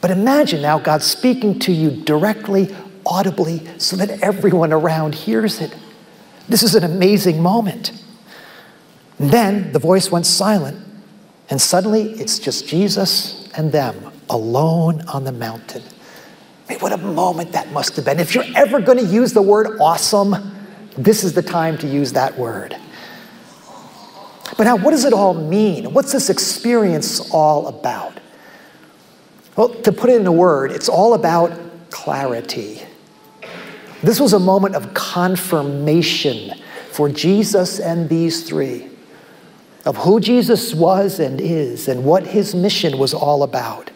But 0.00 0.10
imagine 0.12 0.62
now 0.62 0.78
God 0.78 1.02
speaking 1.02 1.58
to 1.60 1.72
you 1.72 1.90
directly 1.90 2.74
audibly 3.08 3.66
so 3.78 3.96
that 3.96 4.22
everyone 4.22 4.72
around 4.72 5.14
hears 5.14 5.60
it. 5.60 5.74
This 6.48 6.62
is 6.62 6.74
an 6.74 6.84
amazing 6.84 7.42
moment. 7.42 7.92
And 9.18 9.30
then 9.30 9.72
the 9.72 9.78
voice 9.78 10.10
went 10.10 10.26
silent, 10.26 10.78
and 11.50 11.60
suddenly 11.60 12.12
it's 12.12 12.38
just 12.38 12.68
Jesus 12.68 13.48
and 13.56 13.72
them 13.72 14.12
alone 14.30 15.02
on 15.08 15.24
the 15.24 15.32
mountain. 15.32 15.82
I 16.68 16.72
mean, 16.72 16.80
what 16.80 16.92
a 16.92 16.98
moment 16.98 17.52
that 17.52 17.72
must 17.72 17.96
have 17.96 18.04
been. 18.04 18.20
If 18.20 18.34
you're 18.34 18.44
ever 18.54 18.80
going 18.80 18.98
to 18.98 19.04
use 19.04 19.32
the 19.32 19.42
word 19.42 19.78
awesome, 19.80 20.54
this 20.96 21.24
is 21.24 21.32
the 21.32 21.42
time 21.42 21.78
to 21.78 21.86
use 21.86 22.12
that 22.12 22.38
word. 22.38 22.76
But 24.56 24.64
now, 24.64 24.76
what 24.76 24.90
does 24.90 25.04
it 25.04 25.12
all 25.12 25.34
mean? 25.34 25.92
What's 25.92 26.12
this 26.12 26.30
experience 26.30 27.32
all 27.32 27.68
about? 27.68 28.18
Well, 29.56 29.68
to 29.68 29.92
put 29.92 30.10
it 30.10 30.20
in 30.20 30.26
a 30.26 30.32
word, 30.32 30.72
it's 30.72 30.88
all 30.88 31.14
about 31.14 31.52
clarity. 31.90 32.82
This 34.02 34.20
was 34.20 34.32
a 34.32 34.38
moment 34.38 34.74
of 34.74 34.94
confirmation 34.94 36.58
for 36.90 37.08
Jesus 37.08 37.80
and 37.80 38.08
these 38.08 38.48
three 38.48 38.88
of 39.84 39.96
who 39.96 40.20
Jesus 40.20 40.74
was 40.74 41.18
and 41.18 41.40
is 41.40 41.88
and 41.88 42.04
what 42.04 42.26
his 42.26 42.54
mission 42.54 42.98
was 42.98 43.14
all 43.14 43.42
about. 43.42 43.90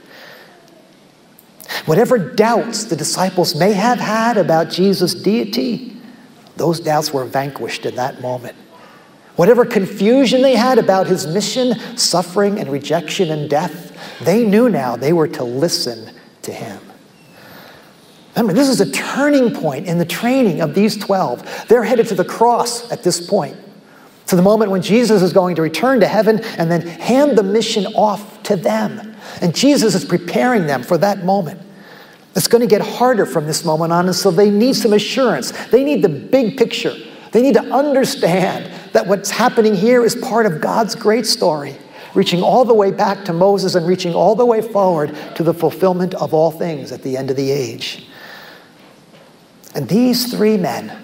Whatever 1.86 2.16
doubts 2.16 2.84
the 2.84 2.96
disciples 2.96 3.54
may 3.54 3.72
have 3.72 3.98
had 3.98 4.36
about 4.36 4.70
Jesus' 4.70 5.14
deity, 5.14 5.96
those 6.56 6.80
doubts 6.80 7.12
were 7.12 7.24
vanquished 7.24 7.84
in 7.84 7.94
that 7.96 8.20
moment. 8.20 8.56
Whatever 9.36 9.64
confusion 9.64 10.42
they 10.42 10.54
had 10.54 10.78
about 10.78 11.06
his 11.06 11.26
mission, 11.26 11.74
suffering 11.96 12.58
and 12.58 12.70
rejection 12.70 13.30
and 13.30 13.48
death, 13.48 13.92
they 14.22 14.44
knew 14.46 14.68
now 14.68 14.96
they 14.96 15.12
were 15.12 15.28
to 15.28 15.44
listen 15.44 16.14
to 16.42 16.52
him. 16.52 16.80
Remember, 18.34 18.54
this 18.54 18.68
is 18.68 18.80
a 18.80 18.90
turning 18.90 19.54
point 19.54 19.86
in 19.86 19.98
the 19.98 20.06
training 20.06 20.60
of 20.62 20.74
these 20.74 20.96
12. 20.96 21.66
They're 21.68 21.84
headed 21.84 22.08
to 22.08 22.14
the 22.14 22.24
cross 22.24 22.90
at 22.90 23.02
this 23.02 23.26
point, 23.26 23.56
to 24.26 24.36
the 24.36 24.42
moment 24.42 24.70
when 24.70 24.80
Jesus 24.80 25.20
is 25.20 25.32
going 25.32 25.54
to 25.56 25.62
return 25.62 26.00
to 26.00 26.06
heaven 26.06 26.40
and 26.56 26.70
then 26.70 26.80
hand 26.80 27.36
the 27.36 27.42
mission 27.42 27.86
off 27.94 28.42
to 28.44 28.56
them. 28.56 29.14
And 29.42 29.54
Jesus 29.54 29.94
is 29.94 30.04
preparing 30.04 30.66
them 30.66 30.82
for 30.82 30.96
that 30.98 31.24
moment. 31.24 31.60
It's 32.34 32.48
going 32.48 32.62
to 32.62 32.66
get 32.66 32.80
harder 32.80 33.26
from 33.26 33.46
this 33.46 33.64
moment 33.64 33.92
on, 33.92 34.06
and 34.06 34.14
so 34.16 34.30
they 34.30 34.50
need 34.50 34.74
some 34.74 34.94
assurance. 34.94 35.50
They 35.68 35.84
need 35.84 36.02
the 36.02 36.08
big 36.08 36.56
picture. 36.56 36.94
They 37.32 37.42
need 37.42 37.54
to 37.54 37.64
understand 37.64 38.72
that 38.92 39.06
what's 39.06 39.30
happening 39.30 39.74
here 39.74 40.02
is 40.04 40.14
part 40.16 40.46
of 40.46 40.60
God's 40.60 40.94
great 40.94 41.26
story, 41.26 41.76
reaching 42.14 42.42
all 42.42 42.64
the 42.64 42.72
way 42.72 42.90
back 42.90 43.26
to 43.26 43.34
Moses 43.34 43.74
and 43.74 43.86
reaching 43.86 44.14
all 44.14 44.34
the 44.34 44.46
way 44.46 44.62
forward 44.62 45.14
to 45.34 45.42
the 45.42 45.52
fulfillment 45.52 46.14
of 46.14 46.32
all 46.32 46.50
things 46.50 46.90
at 46.92 47.02
the 47.02 47.18
end 47.18 47.30
of 47.30 47.36
the 47.36 47.50
age. 47.50 48.06
And 49.74 49.88
these 49.88 50.32
three 50.32 50.56
men 50.56 50.96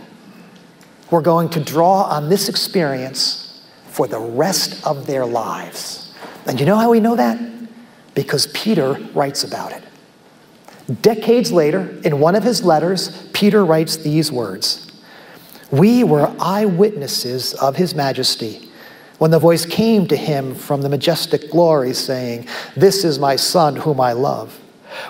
were 1.10 1.22
going 1.22 1.48
to 1.50 1.60
draw 1.60 2.02
on 2.04 2.28
this 2.28 2.48
experience 2.48 3.66
for 3.86 4.06
the 4.06 4.18
rest 4.18 4.86
of 4.86 5.06
their 5.06 5.24
lives. 5.24 6.14
And 6.46 6.60
you 6.60 6.66
know 6.66 6.76
how 6.76 6.90
we 6.90 7.00
know 7.00 7.16
that? 7.16 7.40
Because 8.14 8.46
Peter 8.48 8.94
writes 9.14 9.44
about 9.44 9.72
it. 9.72 9.82
Decades 11.02 11.52
later, 11.52 11.98
in 12.04 12.18
one 12.20 12.34
of 12.34 12.42
his 12.42 12.62
letters, 12.64 13.28
Peter 13.32 13.64
writes 13.64 13.96
these 13.96 14.32
words 14.32 14.90
We 15.70 16.04
were 16.04 16.34
eyewitnesses 16.38 17.54
of 17.54 17.76
his 17.76 17.94
majesty 17.94 18.68
when 19.18 19.30
the 19.30 19.38
voice 19.38 19.66
came 19.66 20.06
to 20.06 20.16
him 20.16 20.54
from 20.54 20.80
the 20.82 20.88
majestic 20.88 21.50
glory, 21.50 21.92
saying, 21.92 22.46
This 22.76 23.04
is 23.04 23.18
my 23.18 23.36
son 23.36 23.76
whom 23.76 24.00
I 24.00 24.12
love. 24.12 24.58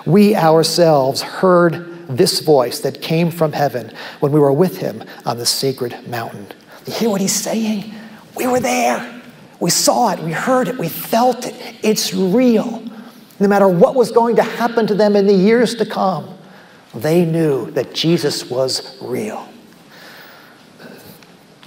We 0.05 0.35
ourselves 0.35 1.21
heard 1.21 1.88
this 2.09 2.39
voice 2.39 2.79
that 2.79 3.01
came 3.01 3.29
from 3.29 3.53
heaven 3.53 3.93
when 4.19 4.31
we 4.31 4.39
were 4.39 4.51
with 4.51 4.77
him 4.77 5.03
on 5.25 5.37
the 5.37 5.45
sacred 5.45 6.07
mountain. 6.07 6.47
You 6.85 6.93
hear 6.93 7.09
what 7.09 7.21
he's 7.21 7.35
saying? 7.35 7.93
We 8.35 8.47
were 8.47 8.59
there. 8.59 9.21
We 9.59 9.69
saw 9.69 10.11
it. 10.13 10.19
We 10.19 10.31
heard 10.31 10.67
it. 10.67 10.77
We 10.77 10.89
felt 10.89 11.45
it. 11.45 11.55
It's 11.83 12.13
real. 12.13 12.83
No 13.39 13.47
matter 13.47 13.67
what 13.67 13.95
was 13.95 14.11
going 14.11 14.35
to 14.37 14.43
happen 14.43 14.87
to 14.87 14.95
them 14.95 15.15
in 15.15 15.27
the 15.27 15.33
years 15.33 15.75
to 15.75 15.85
come, 15.85 16.37
they 16.95 17.25
knew 17.25 17.69
that 17.71 17.93
Jesus 17.93 18.49
was 18.49 18.97
real. 19.01 19.47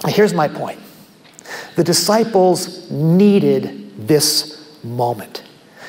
Here's 0.06 0.34
my 0.34 0.48
point 0.48 0.80
the 1.76 1.84
disciples 1.84 2.90
needed 2.90 4.08
this 4.08 4.82
moment. 4.82 5.44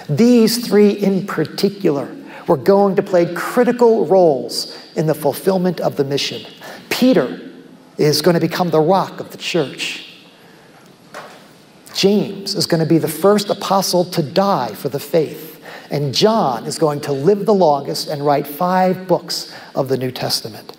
These 0.07 0.67
three 0.67 0.91
in 0.91 1.25
particular 1.25 2.15
were 2.47 2.57
going 2.57 2.95
to 2.95 3.03
play 3.03 3.33
critical 3.33 4.05
roles 4.05 4.77
in 4.95 5.07
the 5.07 5.13
fulfillment 5.13 5.79
of 5.79 5.95
the 5.95 6.03
mission. 6.03 6.41
Peter 6.89 7.39
is 7.97 8.21
going 8.21 8.33
to 8.33 8.39
become 8.39 8.69
the 8.69 8.81
rock 8.81 9.19
of 9.19 9.31
the 9.31 9.37
church. 9.37 10.09
James 11.93 12.55
is 12.55 12.65
going 12.65 12.81
to 12.81 12.89
be 12.89 12.97
the 12.97 13.07
first 13.07 13.49
apostle 13.49 14.03
to 14.05 14.23
die 14.23 14.73
for 14.73 14.89
the 14.89 14.99
faith. 14.99 15.63
And 15.91 16.13
John 16.13 16.65
is 16.65 16.79
going 16.79 17.01
to 17.01 17.11
live 17.11 17.45
the 17.45 17.53
longest 17.53 18.07
and 18.07 18.25
write 18.25 18.47
five 18.47 19.07
books 19.07 19.53
of 19.75 19.89
the 19.89 19.97
New 19.97 20.11
Testament. 20.11 20.75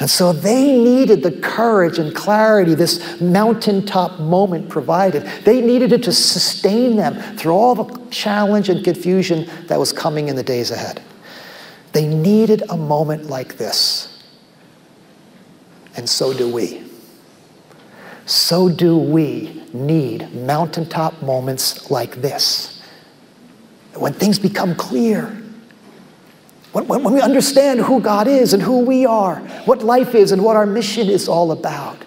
And 0.00 0.08
so 0.08 0.32
they 0.32 0.78
needed 0.78 1.22
the 1.22 1.32
courage 1.32 1.98
and 1.98 2.14
clarity 2.14 2.74
this 2.74 3.20
mountaintop 3.20 4.20
moment 4.20 4.68
provided. 4.68 5.24
They 5.44 5.60
needed 5.60 5.92
it 5.92 6.04
to 6.04 6.12
sustain 6.12 6.96
them 6.96 7.36
through 7.36 7.52
all 7.52 7.74
the 7.74 8.10
challenge 8.10 8.68
and 8.68 8.84
confusion 8.84 9.50
that 9.66 9.78
was 9.78 9.92
coming 9.92 10.28
in 10.28 10.36
the 10.36 10.42
days 10.42 10.70
ahead. 10.70 11.02
They 11.92 12.06
needed 12.06 12.62
a 12.68 12.76
moment 12.76 13.24
like 13.26 13.56
this. 13.56 14.22
And 15.96 16.08
so 16.08 16.32
do 16.32 16.48
we. 16.52 16.84
So 18.24 18.68
do 18.68 18.96
we 18.96 19.64
need 19.72 20.32
mountaintop 20.32 21.22
moments 21.22 21.90
like 21.90 22.20
this. 22.22 22.82
When 23.94 24.12
things 24.12 24.38
become 24.38 24.76
clear, 24.76 25.42
when, 26.72 26.86
when 26.86 27.14
we 27.14 27.20
understand 27.20 27.80
who 27.80 28.00
God 28.00 28.28
is 28.28 28.52
and 28.52 28.62
who 28.62 28.80
we 28.80 29.06
are, 29.06 29.36
what 29.64 29.82
life 29.82 30.14
is 30.14 30.32
and 30.32 30.42
what 30.42 30.56
our 30.56 30.66
mission 30.66 31.08
is 31.08 31.28
all 31.28 31.52
about. 31.52 32.04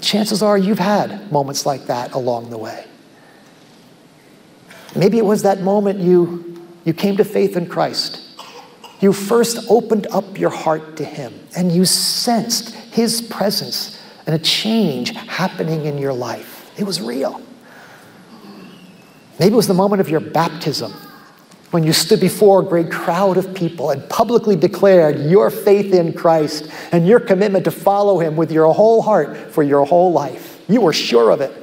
Chances 0.00 0.42
are 0.42 0.56
you've 0.58 0.78
had 0.78 1.32
moments 1.32 1.66
like 1.66 1.86
that 1.86 2.12
along 2.12 2.50
the 2.50 2.58
way. 2.58 2.86
Maybe 4.94 5.18
it 5.18 5.24
was 5.24 5.42
that 5.42 5.60
moment 5.60 6.00
you, 6.00 6.66
you 6.84 6.92
came 6.92 7.16
to 7.16 7.24
faith 7.24 7.56
in 7.56 7.66
Christ. 7.66 8.26
You 9.00 9.12
first 9.12 9.70
opened 9.70 10.06
up 10.08 10.38
your 10.38 10.50
heart 10.50 10.96
to 10.98 11.04
Him 11.04 11.32
and 11.56 11.72
you 11.72 11.84
sensed 11.84 12.74
His 12.74 13.22
presence 13.22 14.00
and 14.26 14.34
a 14.34 14.38
change 14.38 15.10
happening 15.12 15.86
in 15.86 15.96
your 15.96 16.12
life. 16.12 16.70
It 16.78 16.84
was 16.84 17.00
real. 17.00 17.40
Maybe 19.38 19.54
it 19.54 19.56
was 19.56 19.68
the 19.68 19.74
moment 19.74 20.00
of 20.00 20.10
your 20.10 20.20
baptism 20.20 20.92
when 21.70 21.84
you 21.84 21.92
stood 21.92 22.20
before 22.20 22.60
a 22.60 22.64
great 22.64 22.90
crowd 22.90 23.36
of 23.36 23.54
people 23.54 23.90
and 23.90 24.08
publicly 24.08 24.56
declared 24.56 25.18
your 25.20 25.50
faith 25.50 25.94
in 25.94 26.12
Christ 26.12 26.68
and 26.90 27.06
your 27.06 27.20
commitment 27.20 27.64
to 27.64 27.70
follow 27.70 28.18
him 28.18 28.36
with 28.36 28.50
your 28.50 28.72
whole 28.72 29.02
heart 29.02 29.36
for 29.52 29.62
your 29.62 29.84
whole 29.84 30.12
life. 30.12 30.62
You 30.68 30.80
were 30.80 30.92
sure 30.92 31.30
of 31.30 31.40
it. 31.40 31.56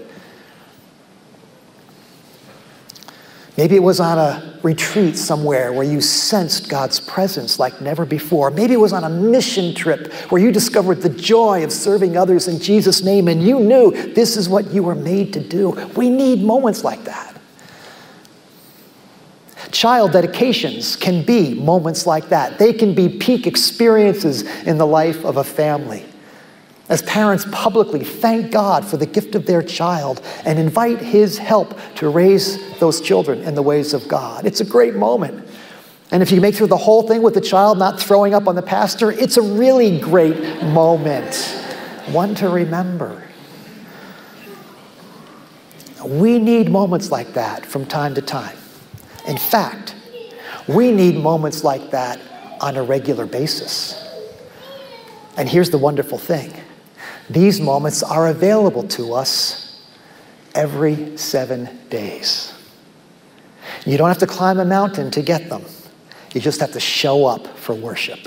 Maybe 3.58 3.76
it 3.76 3.82
was 3.82 4.00
on 4.00 4.20
a 4.20 4.60
retreat 4.62 5.18
somewhere 5.18 5.74
where 5.74 5.84
you 5.84 6.00
sensed 6.00 6.70
God's 6.70 7.00
presence 7.00 7.58
like 7.58 7.82
never 7.82 8.06
before. 8.06 8.52
Maybe 8.52 8.74
it 8.74 8.80
was 8.80 8.94
on 8.94 9.04
a 9.04 9.10
mission 9.10 9.74
trip 9.74 10.14
where 10.30 10.40
you 10.40 10.52
discovered 10.52 11.02
the 11.02 11.10
joy 11.10 11.64
of 11.64 11.72
serving 11.72 12.18
others 12.18 12.48
in 12.48 12.60
Jesus' 12.60 13.04
name 13.04 13.28
and 13.28 13.42
you 13.42 13.60
knew 13.60 13.92
this 14.14 14.38
is 14.38 14.48
what 14.48 14.72
you 14.72 14.84
were 14.84 14.96
made 14.96 15.34
to 15.34 15.40
do. 15.40 15.72
We 15.96 16.10
need 16.12 16.44
moments 16.44 16.84
like 16.84 17.04
that. 17.06 17.37
Child 19.72 20.14
dedications 20.14 20.96
can 20.96 21.24
be 21.24 21.54
moments 21.54 22.06
like 22.06 22.30
that. 22.30 22.58
They 22.58 22.74
can 22.74 22.94
be 22.94 23.10
peak 23.10 23.46
experiences 23.48 24.44
in 24.64 24.78
the 24.78 24.88
life 24.88 25.26
of 25.26 25.38
a 25.38 25.44
family. 25.44 26.06
As 26.90 27.02
parents 27.02 27.46
publicly 27.52 28.04
thank 28.04 28.52
God 28.52 28.86
for 28.86 28.96
the 28.96 29.06
gift 29.06 29.36
of 29.36 29.46
their 29.46 29.62
child 29.62 30.22
and 30.46 30.58
invite 30.58 31.00
His 31.00 31.38
help 31.38 31.78
to 31.96 32.08
raise 32.08 32.78
those 32.80 33.02
children 33.02 33.42
in 33.42 33.56
the 33.56 33.62
ways 33.62 33.94
of 33.94 34.08
God. 34.08 34.46
It's 34.46 34.62
a 34.62 34.66
great 34.66 34.96
moment. 34.96 35.46
And 36.12 36.24
if 36.24 36.32
you 36.32 36.40
make 36.40 36.56
through 36.56 36.68
the 36.68 36.78
whole 36.78 37.06
thing 37.06 37.22
with 37.22 37.34
the 37.34 37.42
child 37.42 37.78
not 37.78 38.00
throwing 38.00 38.34
up 38.34 38.48
on 38.48 38.56
the 38.56 38.62
pastor, 38.62 39.12
it's 39.12 39.36
a 39.36 39.42
really 39.42 40.00
great 40.00 40.64
moment. 40.64 41.36
One 42.12 42.34
to 42.36 42.48
remember. 42.48 43.24
We 46.06 46.40
need 46.40 46.70
moments 46.70 47.12
like 47.12 47.34
that 47.34 47.66
from 47.66 47.86
time 47.86 48.16
to 48.16 48.22
time. 48.22 48.57
In 49.28 49.38
fact, 49.38 49.94
we 50.68 50.92
need 50.92 51.16
moments 51.16 51.64
like 51.64 51.92
that 51.92 52.20
on 52.62 52.78
a 52.78 52.84
regular 52.84 53.26
basis. 53.26 54.04
And 55.38 55.48
here's 55.48 55.70
the 55.70 55.78
wonderful 55.78 56.18
thing 56.18 56.54
these 57.30 57.60
moments 57.60 58.04
are 58.04 58.28
available 58.28 58.88
to 58.88 59.14
us 59.14 59.86
every 60.56 61.18
seven 61.18 61.70
days. 61.90 62.54
You 63.86 63.98
don't 63.98 64.08
have 64.08 64.18
to 64.20 64.28
climb 64.28 64.60
a 64.60 64.66
mountain 64.66 65.12
to 65.12 65.22
get 65.22 65.50
them, 65.50 65.64
you 66.34 66.42
just 66.42 66.60
have 66.62 66.72
to 66.72 66.80
show 66.80 67.26
up 67.26 67.48
for 67.58 67.76
worship. 67.76 68.20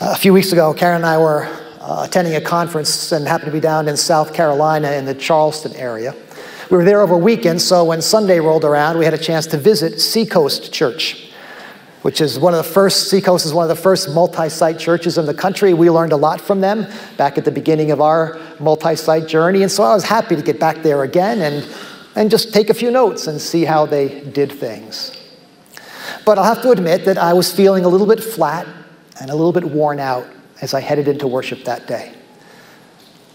A 0.00 0.16
few 0.16 0.32
weeks 0.32 0.52
ago, 0.52 0.74
Karen 0.74 0.96
and 0.96 1.06
I 1.06 1.16
were 1.16 1.44
uh, 1.80 2.04
attending 2.06 2.34
a 2.34 2.40
conference 2.40 3.12
and 3.12 3.26
happened 3.26 3.46
to 3.46 3.52
be 3.52 3.60
down 3.60 3.88
in 3.88 3.96
South 3.96 4.34
Carolina 4.34 4.92
in 4.92 5.04
the 5.04 5.14
Charleston 5.14 5.74
area. 5.76 6.14
We 6.70 6.78
were 6.78 6.84
there 6.84 7.02
over 7.02 7.16
weekend, 7.16 7.60
so 7.60 7.84
when 7.84 8.00
Sunday 8.00 8.40
rolled 8.40 8.64
around, 8.64 8.98
we 8.98 9.04
had 9.04 9.12
a 9.12 9.18
chance 9.18 9.46
to 9.48 9.58
visit 9.58 10.00
Seacoast 10.00 10.72
Church, 10.72 11.30
which 12.00 12.22
is 12.22 12.38
one 12.38 12.54
of 12.54 12.64
the 12.64 12.70
first, 12.70 13.10
Seacoast 13.10 13.44
is 13.44 13.52
one 13.52 13.68
of 13.68 13.68
the 13.68 13.82
first 13.82 14.08
multi 14.10 14.48
site 14.48 14.78
churches 14.78 15.18
in 15.18 15.26
the 15.26 15.34
country. 15.34 15.74
We 15.74 15.90
learned 15.90 16.12
a 16.12 16.16
lot 16.16 16.40
from 16.40 16.62
them 16.62 16.86
back 17.18 17.36
at 17.36 17.44
the 17.44 17.50
beginning 17.50 17.90
of 17.90 18.00
our 18.00 18.40
multi 18.60 18.96
site 18.96 19.28
journey, 19.28 19.62
and 19.62 19.70
so 19.70 19.82
I 19.82 19.94
was 19.94 20.04
happy 20.04 20.36
to 20.36 20.42
get 20.42 20.58
back 20.58 20.82
there 20.82 21.02
again 21.02 21.42
and, 21.42 21.68
and 22.16 22.30
just 22.30 22.54
take 22.54 22.70
a 22.70 22.74
few 22.74 22.90
notes 22.90 23.26
and 23.26 23.38
see 23.38 23.64
how 23.64 23.84
they 23.84 24.20
did 24.30 24.50
things. 24.50 25.20
But 26.24 26.38
I'll 26.38 26.44
have 26.54 26.62
to 26.62 26.70
admit 26.70 27.04
that 27.04 27.18
I 27.18 27.34
was 27.34 27.52
feeling 27.52 27.84
a 27.84 27.88
little 27.88 28.06
bit 28.06 28.24
flat 28.24 28.66
and 29.20 29.30
a 29.30 29.34
little 29.34 29.52
bit 29.52 29.64
worn 29.64 30.00
out 30.00 30.26
as 30.62 30.72
I 30.72 30.80
headed 30.80 31.08
into 31.08 31.26
worship 31.26 31.64
that 31.64 31.86
day. 31.86 32.14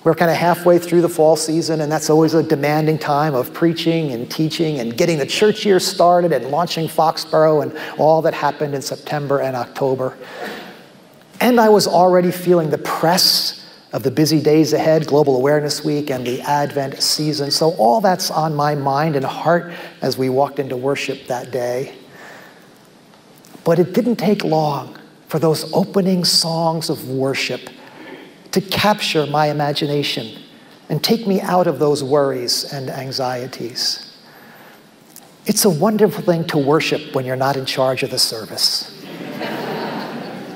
We're 0.03 0.15
kind 0.15 0.31
of 0.31 0.37
halfway 0.37 0.79
through 0.79 1.01
the 1.01 1.09
fall 1.09 1.35
season, 1.35 1.81
and 1.81 1.91
that's 1.91 2.09
always 2.09 2.33
a 2.33 2.41
demanding 2.41 2.97
time 2.97 3.35
of 3.35 3.53
preaching 3.53 4.11
and 4.11 4.31
teaching 4.31 4.79
and 4.79 4.95
getting 4.95 5.17
the 5.17 5.25
church 5.25 5.65
year 5.65 5.79
started 5.79 6.31
and 6.31 6.49
launching 6.51 6.87
Foxborough 6.87 7.63
and 7.63 7.77
all 7.97 8.21
that 8.21 8.33
happened 8.33 8.73
in 8.73 8.81
September 8.81 9.41
and 9.41 9.57
October. 9.57 10.17
And 11.41 11.59
I 11.59 11.67
was 11.67 11.85
already 11.85 12.31
feeling 12.31 12.69
the 12.69 12.77
press 12.77 13.69
of 13.91 14.03
the 14.03 14.11
busy 14.11 14.41
days 14.41 14.71
ahead, 14.71 15.05
Global 15.05 15.35
Awareness 15.35 15.83
Week 15.83 16.11
and 16.11 16.25
the 16.25 16.41
Advent 16.41 17.01
season. 17.01 17.51
So, 17.51 17.71
all 17.71 17.99
that's 17.99 18.31
on 18.31 18.55
my 18.55 18.75
mind 18.75 19.15
and 19.15 19.25
heart 19.25 19.73
as 20.01 20.17
we 20.17 20.29
walked 20.29 20.59
into 20.59 20.77
worship 20.77 21.27
that 21.27 21.51
day. 21.51 21.93
But 23.65 23.79
it 23.79 23.93
didn't 23.93 24.15
take 24.15 24.43
long 24.45 24.97
for 25.27 25.39
those 25.39 25.73
opening 25.73 26.23
songs 26.23 26.89
of 26.89 27.09
worship 27.09 27.69
to 28.51 28.61
capture 28.61 29.25
my 29.27 29.47
imagination 29.47 30.41
and 30.89 31.03
take 31.03 31.27
me 31.27 31.39
out 31.41 31.67
of 31.67 31.79
those 31.79 32.03
worries 32.03 32.73
and 32.73 32.89
anxieties. 32.89 34.17
It's 35.45 35.65
a 35.65 35.69
wonderful 35.69 36.23
thing 36.23 36.45
to 36.47 36.57
worship 36.57 37.13
when 37.13 37.25
you're 37.25 37.35
not 37.35 37.57
in 37.57 37.65
charge 37.65 38.03
of 38.03 38.11
the 38.11 38.19
service. 38.19 38.95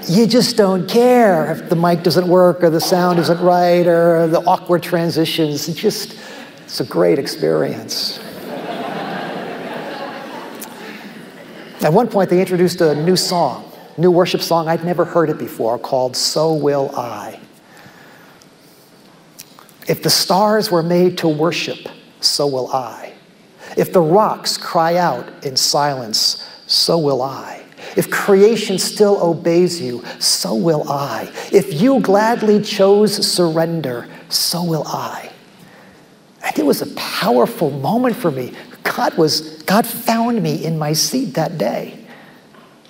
you 0.07 0.27
just 0.27 0.57
don't 0.57 0.87
care 0.89 1.51
if 1.51 1.69
the 1.69 1.75
mic 1.75 2.03
doesn't 2.03 2.27
work 2.27 2.63
or 2.63 2.69
the 2.69 2.81
sound 2.81 3.19
isn't 3.19 3.39
right 3.41 3.87
or 3.87 4.27
the 4.27 4.41
awkward 4.41 4.83
transitions. 4.83 5.69
It's 5.69 5.79
just, 5.79 6.17
it's 6.63 6.79
a 6.79 6.85
great 6.85 7.19
experience. 7.19 8.19
At 11.83 11.91
one 11.91 12.07
point, 12.07 12.29
they 12.29 12.39
introduced 12.39 12.79
a 12.79 12.95
new 12.95 13.17
song, 13.17 13.69
new 13.97 14.09
worship 14.09 14.41
song. 14.41 14.69
I'd 14.69 14.85
never 14.85 15.03
heard 15.03 15.29
it 15.29 15.37
before 15.37 15.77
called 15.77 16.15
So 16.15 16.53
Will 16.53 16.95
I. 16.95 17.42
If 19.87 20.03
the 20.03 20.09
stars 20.09 20.71
were 20.71 20.83
made 20.83 21.17
to 21.19 21.27
worship, 21.27 21.89
so 22.21 22.47
will 22.47 22.71
I. 22.71 23.13
If 23.75 23.91
the 23.91 24.01
rocks 24.01 24.57
cry 24.57 24.97
out 24.97 25.45
in 25.45 25.55
silence, 25.55 26.47
so 26.67 26.97
will 26.97 27.21
I. 27.21 27.63
If 27.97 28.09
creation 28.09 28.79
still 28.79 29.21
obeys 29.21 29.81
you, 29.81 30.03
so 30.19 30.55
will 30.55 30.89
I. 30.89 31.31
If 31.51 31.81
you 31.81 31.99
gladly 31.99 32.61
chose 32.61 33.27
surrender, 33.27 34.07
so 34.29 34.63
will 34.63 34.87
I. 34.87 35.31
And 36.43 36.57
it 36.57 36.65
was 36.65 36.81
a 36.81 36.93
powerful 36.95 37.71
moment 37.71 38.15
for 38.15 38.31
me. 38.31 38.53
God 38.83 39.17
was 39.17 39.61
God 39.63 39.85
found 39.85 40.41
me 40.41 40.63
in 40.63 40.77
my 40.77 40.93
seat 40.93 41.33
that 41.35 41.57
day. 41.57 41.99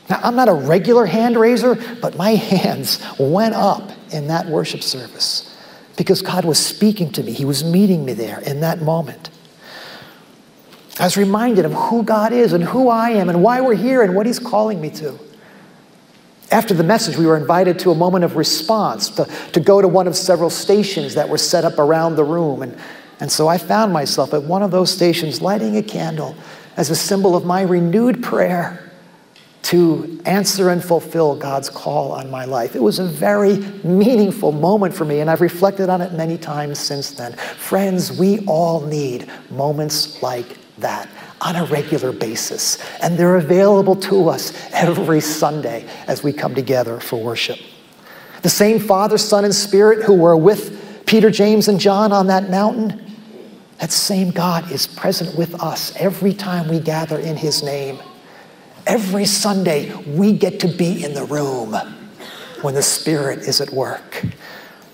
Now, 0.09 0.19
I'm 0.21 0.35
not 0.35 0.49
a 0.49 0.53
regular 0.53 1.05
hand 1.05 1.37
raiser, 1.37 1.75
but 2.01 2.17
my 2.17 2.31
hands 2.35 3.03
went 3.19 3.55
up 3.55 3.91
in 4.11 4.27
that 4.27 4.47
worship 4.47 4.83
service 4.83 5.52
because 5.97 6.21
God 6.21 6.45
was 6.45 6.57
speaking 6.57 7.11
to 7.13 7.23
me. 7.23 7.31
He 7.31 7.45
was 7.45 7.63
meeting 7.63 8.05
me 8.05 8.13
there 8.13 8.39
in 8.39 8.61
that 8.61 8.81
moment. 8.81 9.29
I 10.99 11.05
was 11.05 11.17
reminded 11.17 11.65
of 11.65 11.73
who 11.73 12.03
God 12.03 12.33
is 12.33 12.53
and 12.53 12.63
who 12.63 12.89
I 12.89 13.11
am 13.11 13.29
and 13.29 13.43
why 13.43 13.61
we're 13.61 13.75
here 13.75 14.03
and 14.03 14.15
what 14.15 14.25
He's 14.25 14.39
calling 14.39 14.79
me 14.79 14.89
to. 14.91 15.17
After 16.51 16.73
the 16.75 16.83
message, 16.83 17.17
we 17.17 17.25
were 17.25 17.37
invited 17.37 17.79
to 17.79 17.91
a 17.91 17.95
moment 17.95 18.23
of 18.23 18.35
response, 18.35 19.09
to, 19.11 19.25
to 19.53 19.59
go 19.59 19.81
to 19.81 19.87
one 19.87 20.07
of 20.07 20.15
several 20.15 20.51
stations 20.51 21.15
that 21.15 21.27
were 21.27 21.37
set 21.37 21.65
up 21.65 21.79
around 21.79 22.15
the 22.15 22.23
room. 22.23 22.61
And, 22.61 22.77
and 23.19 23.31
so 23.31 23.47
I 23.47 23.57
found 23.57 23.91
myself 23.91 24.33
at 24.35 24.43
one 24.43 24.61
of 24.61 24.69
those 24.69 24.91
stations 24.91 25.41
lighting 25.41 25.77
a 25.77 25.83
candle 25.83 26.35
as 26.77 26.91
a 26.91 26.95
symbol 26.95 27.35
of 27.35 27.43
my 27.43 27.61
renewed 27.61 28.21
prayer 28.21 28.82
to 29.63 30.19
answer 30.25 30.69
and 30.69 30.83
fulfill 30.83 31.35
God's 31.35 31.69
call 31.69 32.11
on 32.11 32.29
my 32.29 32.45
life. 32.45 32.75
It 32.75 32.81
was 32.81 32.99
a 32.99 33.05
very 33.05 33.57
meaningful 33.83 34.51
moment 34.51 34.93
for 34.93 35.05
me, 35.05 35.21
and 35.21 35.29
I've 35.29 35.41
reflected 35.41 35.89
on 35.89 36.01
it 36.01 36.13
many 36.13 36.37
times 36.37 36.79
since 36.79 37.11
then. 37.11 37.33
Friends, 37.33 38.11
we 38.11 38.39
all 38.45 38.81
need 38.81 39.29
moments 39.49 40.21
like 40.21 40.57
that 40.79 41.07
on 41.41 41.55
a 41.55 41.65
regular 41.65 42.11
basis, 42.11 42.77
and 43.01 43.17
they're 43.17 43.37
available 43.37 43.95
to 43.95 44.29
us 44.29 44.53
every 44.73 45.21
Sunday 45.21 45.87
as 46.07 46.23
we 46.23 46.33
come 46.33 46.53
together 46.53 46.99
for 46.99 47.21
worship. 47.21 47.59
The 48.41 48.49
same 48.49 48.79
Father, 48.79 49.17
Son, 49.17 49.45
and 49.45 49.55
Spirit 49.55 50.03
who 50.03 50.13
were 50.13 50.35
with 50.35 51.05
Peter, 51.05 51.31
James, 51.31 51.69
and 51.69 51.79
John 51.79 52.11
on 52.11 52.27
that 52.27 52.49
mountain, 52.49 52.99
that 53.79 53.91
same 53.91 54.31
God 54.31 54.69
is 54.71 54.87
present 54.87 55.37
with 55.37 55.61
us 55.61 55.95
every 55.95 56.33
time 56.33 56.67
we 56.67 56.79
gather 56.79 57.17
in 57.17 57.37
His 57.37 57.63
name. 57.63 57.99
Every 58.85 59.25
Sunday, 59.25 59.93
we 60.05 60.33
get 60.33 60.59
to 60.61 60.67
be 60.67 61.03
in 61.03 61.13
the 61.13 61.25
room 61.25 61.73
when 62.61 62.73
the 62.73 62.81
Spirit 62.81 63.39
is 63.39 63.61
at 63.61 63.71
work. 63.71 64.25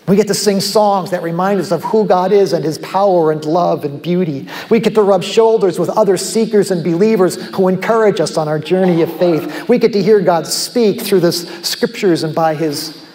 We 0.08 0.15
get 0.15 0.28
to 0.28 0.34
sing 0.34 0.60
songs 0.60 1.12
that 1.12 1.21
remind 1.21 1.60
us 1.60 1.71
of 1.71 1.84
who 1.84 2.06
God 2.06 2.32
is 2.32 2.54
and 2.54 2.65
His 2.65 2.80
power 2.80 3.32
and 3.32 3.45
love 3.45 3.86
and 3.86 4.02
beauty. 4.02 4.47
We 4.69 4.80
get 4.80 4.95
to 4.95 5.04
rub 5.04 5.23
shoulders 5.23 5.78
with 5.78 5.89
other 5.89 6.17
seekers 6.17 6.71
and 6.71 6.84
believers 6.84 7.36
who 7.56 7.67
encourage 7.67 8.19
us 8.19 8.36
on 8.36 8.47
our 8.47 8.58
journey 8.58 9.04
of 9.04 9.15
faith. 9.17 9.69
We 9.69 9.78
get 9.78 9.93
to 9.93 10.02
hear 10.02 10.19
God 10.19 10.47
speak 10.47 11.02
through 11.02 11.19
the 11.19 11.32
scriptures 11.32 12.23
and 12.23 12.34
by 12.34 12.56
His 12.56 13.06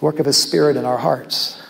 work 0.00 0.20
of 0.20 0.26
His 0.26 0.38
Spirit 0.38 0.76
in 0.76 0.86
our 0.86 0.98
hearts. 0.98 1.60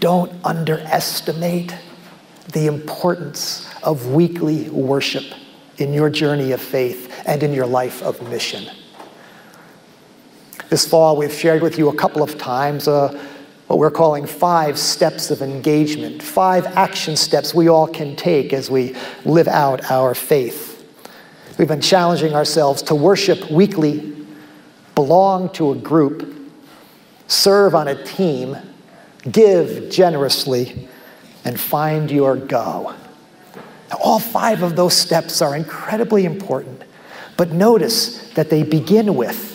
Don't 0.00 0.32
underestimate 0.44 1.74
the 2.52 2.66
importance 2.66 3.67
of 3.82 4.08
weekly 4.08 4.68
worship 4.70 5.24
in 5.78 5.92
your 5.92 6.10
journey 6.10 6.52
of 6.52 6.60
faith 6.60 7.22
and 7.26 7.42
in 7.42 7.52
your 7.52 7.66
life 7.66 8.02
of 8.02 8.20
mission. 8.28 8.68
This 10.68 10.86
fall, 10.86 11.16
we've 11.16 11.32
shared 11.32 11.62
with 11.62 11.78
you 11.78 11.88
a 11.88 11.94
couple 11.94 12.22
of 12.22 12.36
times 12.36 12.88
uh, 12.88 13.18
what 13.68 13.78
we're 13.78 13.90
calling 13.90 14.26
five 14.26 14.78
steps 14.78 15.30
of 15.30 15.40
engagement, 15.40 16.22
five 16.22 16.66
action 16.66 17.16
steps 17.16 17.54
we 17.54 17.68
all 17.68 17.86
can 17.86 18.16
take 18.16 18.52
as 18.52 18.70
we 18.70 18.94
live 19.24 19.48
out 19.48 19.90
our 19.90 20.14
faith. 20.14 20.74
We've 21.58 21.68
been 21.68 21.80
challenging 21.80 22.34
ourselves 22.34 22.82
to 22.82 22.94
worship 22.94 23.50
weekly, 23.50 24.14
belong 24.94 25.50
to 25.54 25.72
a 25.72 25.74
group, 25.74 26.34
serve 27.26 27.74
on 27.74 27.88
a 27.88 28.04
team, 28.04 28.56
give 29.30 29.90
generously, 29.90 30.88
and 31.44 31.58
find 31.58 32.10
your 32.10 32.36
go. 32.36 32.94
All 34.02 34.18
five 34.18 34.62
of 34.62 34.76
those 34.76 34.94
steps 34.94 35.40
are 35.40 35.56
incredibly 35.56 36.24
important, 36.24 36.84
but 37.36 37.52
notice 37.52 38.30
that 38.34 38.50
they 38.50 38.62
begin 38.62 39.14
with 39.14 39.54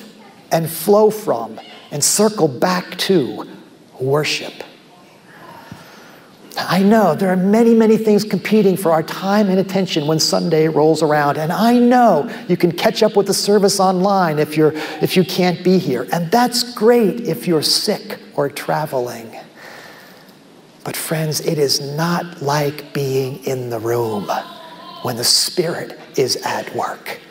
and 0.52 0.70
flow 0.70 1.10
from 1.10 1.60
and 1.92 2.04
circle 2.04 2.48
back 2.48 2.98
to 2.98 3.48
worship. 4.00 4.54
I 6.56 6.84
know 6.84 7.16
there 7.16 7.30
are 7.30 7.38
many, 7.38 7.74
many 7.74 7.98
things 7.98 8.24
competing 8.24 8.78
for 8.78 8.92
our 8.92 9.04
time 9.04 9.50
and 9.50 9.60
attention 9.60 10.06
when 10.06 10.20
Sunday 10.20 10.68
rolls 10.68 11.02
around. 11.02 11.38
And 11.38 11.52
I 11.52 11.80
know 11.80 12.30
you 12.48 12.58
can 12.58 12.72
catch 12.72 13.02
up 13.02 13.16
with 13.16 13.28
the 13.28 13.34
service 13.34 13.80
online 13.80 14.40
if, 14.40 14.56
you're, 14.56 14.74
if 15.02 15.18
you 15.18 15.24
can't 15.24 15.64
be 15.64 15.80
here. 15.80 16.08
And 16.12 16.30
that's 16.32 16.74
great 16.74 17.22
if 17.22 17.48
you're 17.48 17.64
sick 17.64 18.20
or 18.36 18.50
traveling. 18.50 19.33
But, 20.84 20.98
friends, 20.98 21.40
it 21.42 21.58
is 21.58 21.80
not 21.96 22.42
like 22.42 22.94
being 22.94 23.44
in 23.46 23.70
the 23.70 23.80
room 23.80 24.30
when 25.04 25.16
the 25.16 25.24
Spirit 25.24 26.00
is 26.18 26.36
at 26.38 26.74
work. 26.76 27.22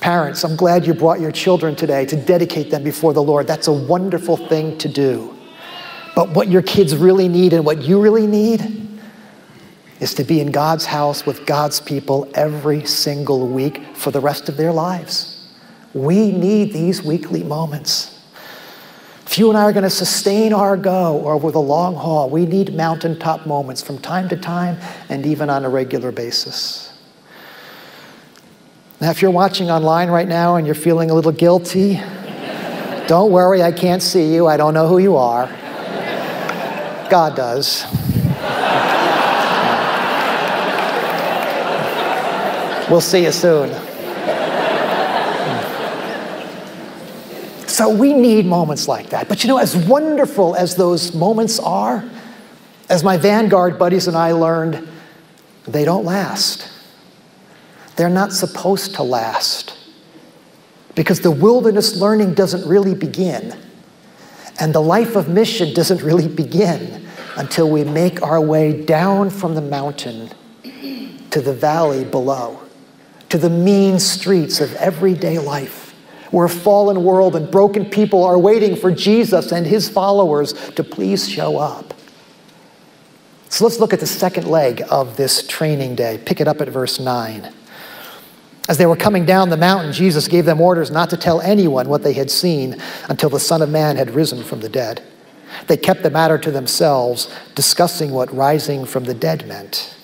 Parents, 0.00 0.44
I'm 0.44 0.56
glad 0.56 0.86
you 0.86 0.94
brought 0.94 1.20
your 1.20 1.32
children 1.32 1.74
today 1.74 2.06
to 2.06 2.16
dedicate 2.16 2.70
them 2.70 2.84
before 2.84 3.12
the 3.12 3.22
Lord. 3.22 3.46
That's 3.46 3.66
a 3.66 3.72
wonderful 3.72 4.36
thing 4.36 4.78
to 4.78 4.88
do. 4.88 5.34
But 6.14 6.30
what 6.30 6.48
your 6.48 6.62
kids 6.62 6.96
really 6.96 7.28
need 7.28 7.52
and 7.52 7.64
what 7.64 7.82
you 7.82 8.00
really 8.00 8.26
need 8.26 8.88
is 10.00 10.14
to 10.14 10.24
be 10.24 10.40
in 10.40 10.50
God's 10.50 10.86
house 10.86 11.26
with 11.26 11.44
God's 11.46 11.80
people 11.80 12.30
every 12.34 12.84
single 12.86 13.48
week 13.48 13.82
for 13.94 14.10
the 14.10 14.20
rest 14.20 14.48
of 14.48 14.56
their 14.56 14.72
lives. 14.72 15.48
We 15.92 16.30
need 16.30 16.72
these 16.72 17.02
weekly 17.02 17.42
moments. 17.42 18.15
If 19.26 19.38
you 19.38 19.48
and 19.48 19.58
I 19.58 19.64
are 19.64 19.72
going 19.72 19.82
to 19.82 19.90
sustain 19.90 20.52
our 20.52 20.76
go 20.76 21.28
over 21.28 21.50
the 21.50 21.60
long 21.60 21.96
haul, 21.96 22.30
we 22.30 22.46
need 22.46 22.74
mountaintop 22.74 23.44
moments 23.44 23.82
from 23.82 23.98
time 23.98 24.28
to 24.28 24.36
time 24.36 24.78
and 25.08 25.26
even 25.26 25.50
on 25.50 25.64
a 25.64 25.68
regular 25.68 26.12
basis. 26.12 26.96
Now, 29.00 29.10
if 29.10 29.20
you're 29.20 29.32
watching 29.32 29.70
online 29.70 30.08
right 30.08 30.28
now 30.28 30.56
and 30.56 30.64
you're 30.64 30.76
feeling 30.76 31.10
a 31.10 31.14
little 31.14 31.32
guilty, 31.32 31.94
don't 33.08 33.32
worry, 33.32 33.62
I 33.62 33.72
can't 33.72 34.02
see 34.02 34.32
you. 34.32 34.46
I 34.46 34.56
don't 34.56 34.74
know 34.74 34.86
who 34.86 34.98
you 34.98 35.16
are. 35.16 35.48
God 37.10 37.36
does. 37.36 37.84
We'll 42.88 43.00
see 43.00 43.24
you 43.24 43.32
soon. 43.32 43.85
So 47.76 47.90
we 47.90 48.14
need 48.14 48.46
moments 48.46 48.88
like 48.88 49.10
that. 49.10 49.28
But 49.28 49.44
you 49.44 49.48
know, 49.48 49.58
as 49.58 49.76
wonderful 49.76 50.54
as 50.56 50.76
those 50.76 51.14
moments 51.14 51.58
are, 51.58 52.02
as 52.88 53.04
my 53.04 53.18
Vanguard 53.18 53.78
buddies 53.78 54.08
and 54.08 54.16
I 54.16 54.32
learned, 54.32 54.88
they 55.68 55.84
don't 55.84 56.06
last. 56.06 56.70
They're 57.96 58.08
not 58.08 58.32
supposed 58.32 58.94
to 58.94 59.02
last. 59.02 59.76
Because 60.94 61.20
the 61.20 61.30
wilderness 61.30 61.96
learning 61.96 62.32
doesn't 62.32 62.66
really 62.66 62.94
begin. 62.94 63.54
And 64.58 64.74
the 64.74 64.80
life 64.80 65.14
of 65.14 65.28
mission 65.28 65.74
doesn't 65.74 66.02
really 66.02 66.28
begin 66.28 67.06
until 67.36 67.68
we 67.68 67.84
make 67.84 68.22
our 68.22 68.40
way 68.40 68.86
down 68.86 69.28
from 69.28 69.54
the 69.54 69.60
mountain 69.60 70.30
to 71.28 71.42
the 71.42 71.52
valley 71.52 72.06
below, 72.06 72.58
to 73.28 73.36
the 73.36 73.50
mean 73.50 73.98
streets 73.98 74.62
of 74.62 74.74
everyday 74.76 75.38
life 75.38 75.85
where 76.36 76.44
a 76.44 76.50
fallen 76.50 77.02
world 77.02 77.34
and 77.34 77.50
broken 77.50 77.86
people 77.86 78.22
are 78.22 78.38
waiting 78.38 78.76
for 78.76 78.90
Jesus 78.90 79.52
and 79.52 79.66
his 79.66 79.88
followers 79.88 80.52
to 80.72 80.84
please 80.84 81.26
show 81.26 81.56
up. 81.56 81.94
So 83.48 83.64
let's 83.64 83.80
look 83.80 83.94
at 83.94 84.00
the 84.00 84.06
second 84.06 84.46
leg 84.46 84.82
of 84.90 85.16
this 85.16 85.46
training 85.46 85.94
day. 85.94 86.20
Pick 86.22 86.42
it 86.42 86.46
up 86.46 86.60
at 86.60 86.68
verse 86.68 87.00
9. 87.00 87.50
As 88.68 88.76
they 88.76 88.84
were 88.84 88.96
coming 88.96 89.24
down 89.24 89.48
the 89.48 89.56
mountain, 89.56 89.94
Jesus 89.94 90.28
gave 90.28 90.44
them 90.44 90.60
orders 90.60 90.90
not 90.90 91.08
to 91.08 91.16
tell 91.16 91.40
anyone 91.40 91.88
what 91.88 92.02
they 92.02 92.12
had 92.12 92.30
seen 92.30 92.76
until 93.08 93.30
the 93.30 93.40
Son 93.40 93.62
of 93.62 93.70
Man 93.70 93.96
had 93.96 94.10
risen 94.10 94.44
from 94.44 94.60
the 94.60 94.68
dead. 94.68 95.02
They 95.68 95.78
kept 95.78 96.02
the 96.02 96.10
matter 96.10 96.36
to 96.36 96.50
themselves, 96.50 97.34
discussing 97.54 98.10
what 98.10 98.30
rising 98.36 98.84
from 98.84 99.04
the 99.04 99.14
dead 99.14 99.48
meant. 99.48 99.96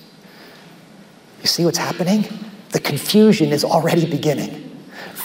You 1.43 1.47
see 1.47 1.67
what's 1.67 1.77
happening? 1.77 2.25
The 2.71 2.81
confusion 2.81 3.51
is 3.53 3.65
already 3.65 4.11
beginning. 4.11 4.72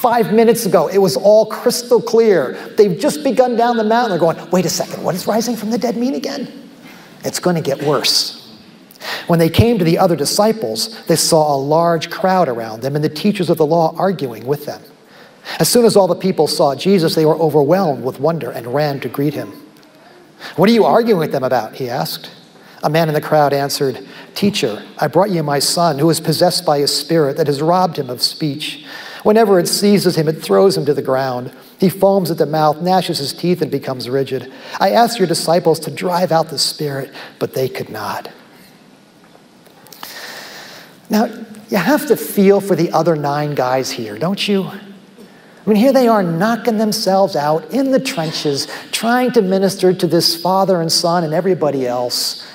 Five 0.02 0.32
minutes 0.32 0.68
ago, 0.68 0.88
it 0.88 1.00
was 1.00 1.18
all 1.18 1.48
crystal 1.48 2.00
clear. 2.00 2.54
They've 2.78 3.00
just 3.00 3.24
begun 3.24 3.56
down 3.56 3.78
the 3.78 3.84
mountain. 3.84 4.12
They're 4.12 4.20
going, 4.34 4.52
wait 4.52 4.64
a 4.64 4.70
second, 4.70 5.04
what 5.04 5.14
does 5.14 5.26
rising 5.26 5.56
from 5.56 5.72
the 5.72 5.78
dead 5.78 5.98
mean 5.98 6.14
again? 6.14 6.70
It's 7.24 7.40
going 7.40 7.56
to 7.56 7.64
get 7.64 7.82
worse. 7.82 8.60
When 9.26 9.40
they 9.40 9.50
came 9.50 9.80
to 9.80 9.84
the 9.84 9.98
other 9.98 10.16
disciples, 10.16 11.04
they 11.06 11.16
saw 11.16 11.56
a 11.56 11.58
large 11.58 12.12
crowd 12.12 12.48
around 12.48 12.82
them 12.82 12.96
and 12.96 13.04
the 13.04 13.10
teachers 13.10 13.50
of 13.50 13.58
the 13.58 13.66
law 13.66 13.96
arguing 13.98 14.46
with 14.46 14.68
them. 14.68 14.82
As 15.60 15.68
soon 15.68 15.84
as 15.84 15.96
all 15.96 16.08
the 16.08 16.16
people 16.16 16.46
saw 16.46 16.76
Jesus, 16.76 17.16
they 17.16 17.26
were 17.26 17.38
overwhelmed 17.38 18.04
with 18.04 18.20
wonder 18.20 18.52
and 18.52 18.68
ran 18.68 19.00
to 19.00 19.10
greet 19.10 19.34
him. 19.34 19.52
What 20.58 20.70
are 20.70 20.74
you 20.74 20.86
arguing 20.86 21.20
with 21.20 21.32
them 21.32 21.44
about? 21.44 21.74
He 21.74 21.90
asked. 21.90 22.30
A 22.84 22.90
man 22.90 23.08
in 23.08 23.16
the 23.16 23.22
crowd 23.22 23.52
answered, 23.54 24.08
Teacher, 24.36 24.84
I 25.00 25.08
brought 25.08 25.32
you 25.32 25.42
my 25.42 25.58
son, 25.58 25.98
who 25.98 26.10
is 26.12 26.20
possessed 26.20 26.66
by 26.66 26.78
a 26.78 26.88
spirit 26.88 27.38
that 27.38 27.48
has 27.48 27.62
robbed 27.64 27.98
him 27.98 28.12
of 28.12 28.22
speech. 28.22 28.86
Whenever 29.28 29.60
it 29.60 29.68
seizes 29.68 30.16
him, 30.16 30.30
it 30.30 30.42
throws 30.42 30.78
him 30.78 30.86
to 30.86 30.94
the 30.94 31.02
ground. 31.02 31.54
He 31.82 31.90
foams 31.90 32.32
at 32.32 32.38
the 32.38 32.46
mouth, 32.46 32.82
gnashes 32.82 33.18
his 33.18 33.34
teeth, 33.34 33.62
and 33.62 33.70
becomes 33.70 34.10
rigid. 34.10 34.50
I 34.80 34.92
asked 34.92 35.20
your 35.20 35.28
disciples 35.28 35.82
to 35.82 35.92
drive 35.92 36.32
out 36.32 36.48
the 36.48 36.58
spirit, 36.58 37.14
but 37.38 37.54
they 37.54 37.68
could 37.68 37.90
not. 37.90 38.32
Now, 41.10 41.26
you 41.68 41.76
have 41.76 42.08
to 42.08 42.16
feel 42.16 42.62
for 42.62 42.74
the 42.74 42.90
other 42.94 43.18
nine 43.18 43.54
guys 43.54 43.92
here, 43.92 44.18
don't 44.18 44.48
you? 44.48 44.64
I 44.64 44.80
mean, 45.66 45.76
here 45.76 45.92
they 45.92 46.08
are 46.08 46.24
knocking 46.24 46.78
themselves 46.78 47.36
out 47.36 47.70
in 47.72 47.92
the 47.92 48.00
trenches, 48.00 48.70
trying 48.94 49.34
to 49.34 49.42
minister 49.42 49.94
to 49.94 50.08
this 50.08 50.42
father 50.42 50.80
and 50.80 50.90
son 50.90 51.26
and 51.26 51.34
everybody 51.34 51.86
else. 51.86 52.50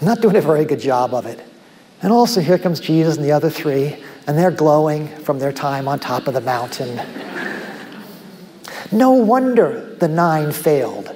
Not 0.00 0.22
doing 0.22 0.36
a 0.36 0.40
very 0.40 0.64
good 0.64 0.80
job 0.80 1.12
of 1.12 1.26
it. 1.26 1.46
And 2.00 2.14
also, 2.14 2.40
here 2.40 2.56
comes 2.56 2.80
Jesus 2.80 3.16
and 3.16 3.24
the 3.26 3.32
other 3.32 3.50
three, 3.50 4.02
and 4.26 4.36
they're 4.36 4.50
glowing 4.50 5.08
from 5.18 5.38
their 5.38 5.52
time 5.52 5.86
on 5.88 5.98
top 5.98 6.26
of 6.26 6.34
the 6.34 6.40
mountain. 6.40 7.00
No 8.92 9.12
wonder 9.12 9.94
the 9.98 10.08
nine 10.08 10.52
failed. 10.52 11.14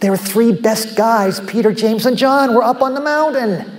Their 0.00 0.16
three 0.16 0.52
best 0.52 0.96
guys, 0.96 1.40
Peter, 1.40 1.72
James, 1.72 2.06
and 2.06 2.16
John, 2.16 2.54
were 2.54 2.62
up 2.62 2.82
on 2.82 2.94
the 2.94 3.00
mountain. 3.00 3.70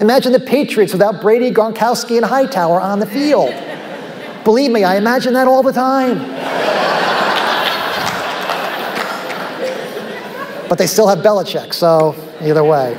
Imagine 0.00 0.32
the 0.32 0.40
Patriots 0.40 0.92
without 0.92 1.20
Brady, 1.20 1.50
Gronkowski, 1.50 2.16
and 2.16 2.24
Hightower 2.24 2.80
on 2.80 3.00
the 3.00 3.06
field. 3.06 3.52
Believe 4.44 4.70
me, 4.70 4.84
I 4.84 4.96
imagine 4.96 5.34
that 5.34 5.46
all 5.46 5.62
the 5.62 5.72
time. 5.72 6.18
but 10.68 10.78
they 10.78 10.86
still 10.86 11.08
have 11.08 11.18
Belichick, 11.18 11.74
so 11.74 12.14
either 12.40 12.62
way. 12.62 12.96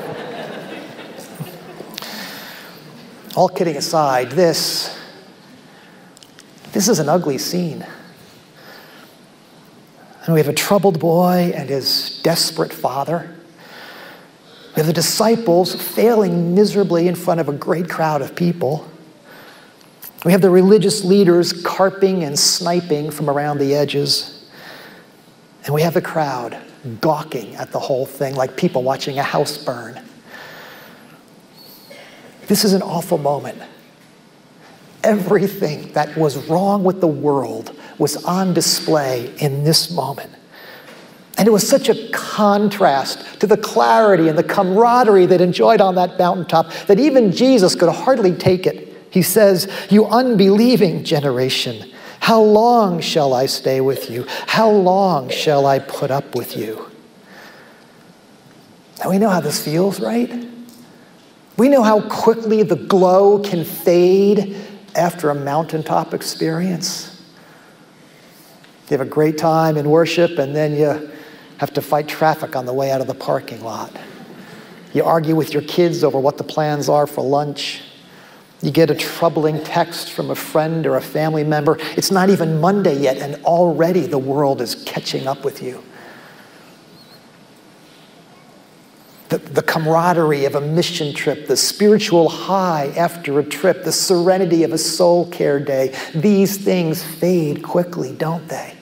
All 3.36 3.48
kidding 3.48 3.78
aside, 3.78 4.32
this, 4.32 4.98
this 6.74 6.90
is 6.90 7.00
an 7.00 7.08
ugly 7.08 7.38
scene. 7.38 7.86
And 10.26 10.34
we 10.34 10.40
have 10.40 10.50
a 10.50 10.54
troubled 10.54 11.00
boy 11.00 11.54
and 11.56 11.70
his 11.70 12.20
desperate 12.24 12.74
father. 12.74 13.34
We 14.76 14.76
have 14.76 14.88
the 14.88 14.94
disciples 14.94 15.74
failing 15.76 16.54
miserably 16.54 17.08
in 17.08 17.16
front 17.16 17.40
of 17.40 17.48
a 17.48 17.54
great 17.54 17.90
crowd 17.90 18.22
of 18.22 18.36
people. 18.36 18.90
We 20.26 20.34
have 20.34 20.42
the 20.42 20.50
religious 20.50 21.04
leaders 21.04 21.54
carping 21.64 22.24
and 22.24 22.38
sniping 22.38 23.12
from 23.12 23.30
around 23.30 23.60
the 23.60 23.74
edges. 23.74 24.50
And 25.66 25.74
we 25.74 25.82
have 25.82 25.94
the 25.94 26.02
crowd 26.02 26.58
gawking 27.00 27.56
at 27.56 27.72
the 27.72 27.80
whole 27.80 28.06
thing 28.06 28.36
like 28.36 28.58
people 28.58 28.84
watching 28.84 29.20
a 29.20 29.24
house 29.24 29.58
burn. 29.58 30.02
This 32.52 32.66
is 32.66 32.74
an 32.74 32.82
awful 32.82 33.18
moment. 33.18 33.62
Everything 35.06 35.94
that 35.94 36.18
was 36.18 36.50
wrong 36.50 36.84
with 36.84 37.00
the 37.00 37.08
world 37.08 37.74
was 37.98 38.26
on 38.26 38.54
display 38.54 39.34
in 39.38 39.64
this 39.64 39.90
moment. 39.90 40.34
And 41.38 41.48
it 41.48 41.52
was 41.52 41.66
such 41.66 41.88
a 41.88 42.10
contrast 42.12 43.40
to 43.40 43.48
the 43.48 43.56
clarity 43.56 44.28
and 44.28 44.38
the 44.38 44.44
camaraderie 44.44 45.28
that 45.28 45.40
enjoyed 45.40 45.80
on 45.80 45.96
that 45.96 46.20
mountaintop 46.20 46.74
that 46.88 47.00
even 47.00 47.32
Jesus 47.32 47.74
could 47.74 47.88
hardly 47.88 48.34
take 48.34 48.68
it. 48.68 49.02
He 49.12 49.22
says, 49.22 49.72
You 49.90 50.08
unbelieving 50.08 51.06
generation, 51.06 51.90
how 52.20 52.42
long 52.42 53.00
shall 53.00 53.34
I 53.34 53.46
stay 53.46 53.80
with 53.80 54.10
you? 54.10 54.26
How 54.48 54.70
long 54.70 55.30
shall 55.30 55.66
I 55.66 55.80
put 55.80 56.12
up 56.12 56.36
with 56.36 56.58
you? 56.58 56.92
Now 59.00 59.10
we 59.10 59.20
know 59.20 59.30
how 59.30 59.40
this 59.40 59.64
feels, 59.64 60.02
right? 60.02 60.51
We 61.62 61.70
know 61.70 61.84
how 61.84 62.02
quickly 62.02 62.64
the 62.64 62.76
glow 62.76 63.38
can 63.38 63.64
fade 63.64 64.58
after 64.96 65.30
a 65.30 65.36
mountaintop 65.36 66.12
experience. 66.12 67.24
You 68.90 68.98
have 68.98 69.06
a 69.06 69.10
great 69.10 69.38
time 69.38 69.78
in 69.78 69.88
worship, 69.88 70.40
and 70.40 70.56
then 70.56 70.74
you 70.76 71.12
have 71.60 71.72
to 71.74 71.82
fight 71.84 72.08
traffic 72.08 72.56
on 72.56 72.66
the 72.66 72.74
way 72.74 72.90
out 72.90 73.00
of 73.00 73.06
the 73.06 73.14
parking 73.14 73.64
lot. 73.64 73.96
You 74.94 75.04
argue 75.04 75.36
with 75.36 75.54
your 75.54 75.62
kids 75.62 76.04
over 76.04 76.20
what 76.20 76.40
the 76.40 76.44
plans 76.44 76.90
are 76.90 77.06
for 77.06 77.24
lunch. 77.24 77.84
You 78.64 78.72
get 78.72 78.90
a 78.90 78.96
troubling 78.96 79.64
text 79.64 80.14
from 80.14 80.32
a 80.32 80.36
friend 80.36 80.88
or 80.88 80.96
a 80.96 81.02
family 81.02 81.44
member. 81.44 81.78
It's 81.96 82.10
not 82.10 82.32
even 82.32 82.60
Monday 82.60 83.00
yet, 83.00 83.18
and 83.18 83.36
already 83.46 84.08
the 84.08 84.18
world 84.18 84.62
is 84.62 84.84
catching 84.86 85.28
up 85.28 85.46
with 85.46 85.62
you. 85.62 85.84
The, 89.32 89.38
the, 89.38 89.62
camaraderie 89.62 90.44
of 90.44 90.56
a 90.56 90.60
mission 90.60 91.14
trip, 91.14 91.48
the 91.48 91.56
spiritual 91.56 92.28
high 92.28 92.88
after 92.98 93.40
a 93.40 93.44
trip, 93.46 93.86
the 93.86 93.92
serenity 93.94 94.66
of 94.66 94.74
a 94.74 94.78
soul 94.78 95.26
care 95.30 95.58
day, 95.58 95.96
these 96.14 96.58
things 96.58 97.02
fade 97.02 97.64
quickly, 97.64 98.14
don't 98.14 98.46
they? 98.50 98.76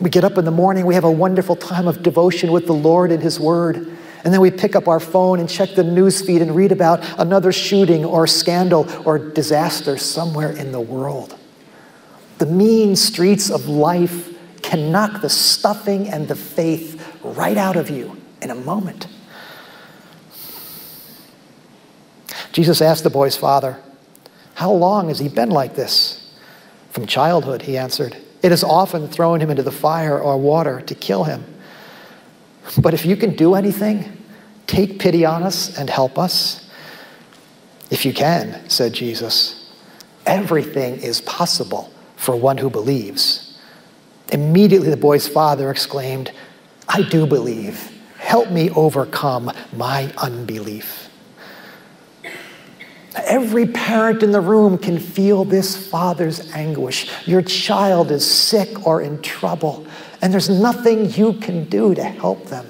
We 0.00 0.10
get 0.10 0.24
up 0.24 0.36
in 0.36 0.44
the 0.44 0.50
morning, 0.50 0.84
we 0.84 0.96
have 0.96 1.04
a 1.04 1.10
wonderful 1.12 1.54
time 1.54 1.86
of 1.86 2.02
devotion 2.02 2.50
with 2.50 2.66
the 2.66 2.74
Lord 2.74 3.12
and 3.12 3.22
His 3.22 3.38
Word. 3.38 3.76
And 4.24 4.34
then 4.34 4.40
we 4.40 4.50
pick 4.50 4.74
up 4.74 4.88
our 4.88 4.98
phone 4.98 5.38
and 5.38 5.48
check 5.48 5.76
the 5.76 5.84
news 5.84 6.20
feed 6.20 6.42
and 6.42 6.56
read 6.56 6.72
about 6.72 6.98
another 7.20 7.52
shooting 7.52 8.04
or 8.04 8.26
scandal 8.26 8.88
or 9.06 9.16
disaster 9.20 9.96
somewhere 9.96 10.50
in 10.50 10.72
the 10.72 10.80
world. 10.80 11.38
The 12.38 12.46
mean 12.46 12.96
streets 12.96 13.48
of 13.48 13.68
life 13.68 14.36
can 14.60 14.90
knock 14.90 15.22
the 15.22 15.28
stuffing 15.28 16.08
and 16.08 16.26
the 16.26 16.34
faith 16.34 17.00
right 17.22 17.56
out 17.56 17.76
of 17.76 17.90
you 17.90 18.16
in 18.40 18.50
a 18.50 18.56
moment. 18.56 19.06
Jesus 22.52 22.80
asked 22.80 23.02
the 23.02 23.10
boy's 23.10 23.36
father, 23.36 23.78
How 24.54 24.72
long 24.72 25.08
has 25.08 25.18
he 25.18 25.28
been 25.28 25.50
like 25.50 25.74
this? 25.74 26.18
From 26.90 27.06
childhood, 27.06 27.62
he 27.62 27.78
answered. 27.78 28.16
It 28.42 28.50
has 28.50 28.62
often 28.62 29.08
thrown 29.08 29.40
him 29.40 29.50
into 29.50 29.62
the 29.62 29.72
fire 29.72 30.18
or 30.18 30.36
water 30.36 30.80
to 30.82 30.94
kill 30.94 31.24
him. 31.24 31.44
But 32.78 32.94
if 32.94 33.06
you 33.06 33.16
can 33.16 33.34
do 33.34 33.54
anything, 33.54 34.18
take 34.66 34.98
pity 34.98 35.24
on 35.24 35.42
us 35.42 35.76
and 35.78 35.88
help 35.88 36.18
us. 36.18 36.68
If 37.90 38.04
you 38.04 38.12
can, 38.12 38.68
said 38.68 38.92
Jesus, 38.92 39.72
everything 40.26 40.96
is 40.96 41.20
possible 41.22 41.92
for 42.16 42.36
one 42.36 42.58
who 42.58 42.70
believes. 42.70 43.58
Immediately 44.32 44.90
the 44.90 44.96
boy's 44.96 45.28
father 45.28 45.70
exclaimed, 45.70 46.32
I 46.88 47.02
do 47.02 47.26
believe. 47.26 47.90
Help 48.18 48.50
me 48.50 48.70
overcome 48.70 49.50
my 49.74 50.12
unbelief. 50.16 51.01
Every 53.14 53.66
parent 53.66 54.22
in 54.22 54.32
the 54.32 54.40
room 54.40 54.78
can 54.78 54.98
feel 54.98 55.44
this 55.44 55.88
father's 55.88 56.50
anguish. 56.52 57.10
Your 57.26 57.42
child 57.42 58.10
is 58.10 58.28
sick 58.28 58.86
or 58.86 59.02
in 59.02 59.20
trouble, 59.20 59.86
and 60.22 60.32
there's 60.32 60.48
nothing 60.48 61.10
you 61.10 61.34
can 61.34 61.64
do 61.64 61.94
to 61.94 62.02
help 62.02 62.46
them. 62.46 62.66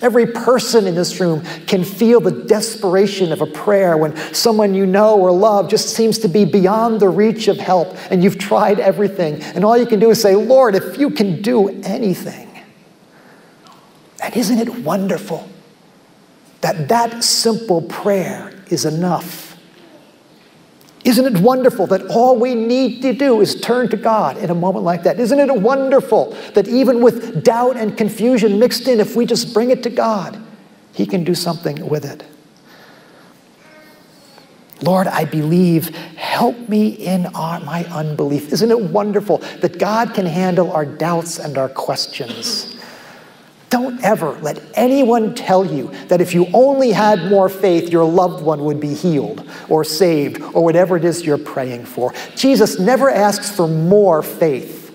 Every 0.00 0.26
person 0.26 0.86
in 0.86 0.94
this 0.94 1.20
room 1.20 1.42
can 1.66 1.84
feel 1.84 2.20
the 2.20 2.30
desperation 2.30 3.32
of 3.32 3.40
a 3.40 3.46
prayer 3.46 3.96
when 3.96 4.16
someone 4.32 4.74
you 4.74 4.86
know 4.86 5.18
or 5.18 5.32
love 5.32 5.68
just 5.68 5.94
seems 5.94 6.18
to 6.20 6.28
be 6.28 6.44
beyond 6.44 7.00
the 7.00 7.08
reach 7.08 7.48
of 7.48 7.58
help 7.58 7.96
and 8.10 8.22
you've 8.22 8.38
tried 8.38 8.80
everything. 8.80 9.42
And 9.42 9.64
all 9.64 9.76
you 9.76 9.86
can 9.86 9.98
do 9.98 10.10
is 10.10 10.20
say, 10.20 10.34
Lord, 10.34 10.74
if 10.74 10.98
you 10.98 11.10
can 11.10 11.42
do 11.42 11.68
anything. 11.82 12.48
And 14.22 14.36
isn't 14.36 14.58
it 14.58 14.68
wonderful 14.80 15.48
that 16.60 16.88
that 16.88 17.24
simple 17.24 17.82
prayer 17.82 18.52
is 18.70 18.84
enough? 18.84 19.41
Isn't 21.04 21.36
it 21.36 21.42
wonderful 21.42 21.88
that 21.88 22.06
all 22.06 22.38
we 22.38 22.54
need 22.54 23.02
to 23.02 23.12
do 23.12 23.40
is 23.40 23.60
turn 23.60 23.88
to 23.88 23.96
God 23.96 24.36
in 24.36 24.50
a 24.50 24.54
moment 24.54 24.84
like 24.84 25.02
that? 25.02 25.18
Isn't 25.18 25.40
it 25.40 25.52
wonderful 25.52 26.36
that 26.54 26.68
even 26.68 27.02
with 27.02 27.42
doubt 27.42 27.76
and 27.76 27.96
confusion 27.96 28.60
mixed 28.60 28.86
in, 28.86 29.00
if 29.00 29.16
we 29.16 29.26
just 29.26 29.52
bring 29.52 29.70
it 29.70 29.82
to 29.82 29.90
God, 29.90 30.40
He 30.92 31.04
can 31.04 31.24
do 31.24 31.34
something 31.34 31.88
with 31.88 32.04
it? 32.04 32.24
Lord, 34.82 35.06
I 35.06 35.24
believe. 35.24 35.94
Help 36.16 36.68
me 36.68 36.88
in 36.88 37.26
our, 37.26 37.60
my 37.60 37.84
unbelief. 37.84 38.52
Isn't 38.52 38.70
it 38.70 38.80
wonderful 38.80 39.38
that 39.60 39.78
God 39.78 40.14
can 40.14 40.26
handle 40.26 40.72
our 40.72 40.84
doubts 40.84 41.38
and 41.38 41.56
our 41.56 41.68
questions? 41.68 42.71
Don't 43.72 44.04
ever 44.04 44.32
let 44.42 44.62
anyone 44.74 45.34
tell 45.34 45.64
you 45.64 45.90
that 46.08 46.20
if 46.20 46.34
you 46.34 46.46
only 46.52 46.90
had 46.90 47.30
more 47.30 47.48
faith, 47.48 47.88
your 47.88 48.04
loved 48.04 48.44
one 48.44 48.66
would 48.66 48.78
be 48.78 48.92
healed 48.92 49.50
or 49.70 49.82
saved 49.82 50.42
or 50.42 50.62
whatever 50.62 50.98
it 50.98 51.06
is 51.06 51.24
you're 51.24 51.38
praying 51.38 51.86
for. 51.86 52.12
Jesus 52.36 52.78
never 52.78 53.08
asks 53.08 53.50
for 53.50 53.66
more 53.66 54.22
faith, 54.22 54.94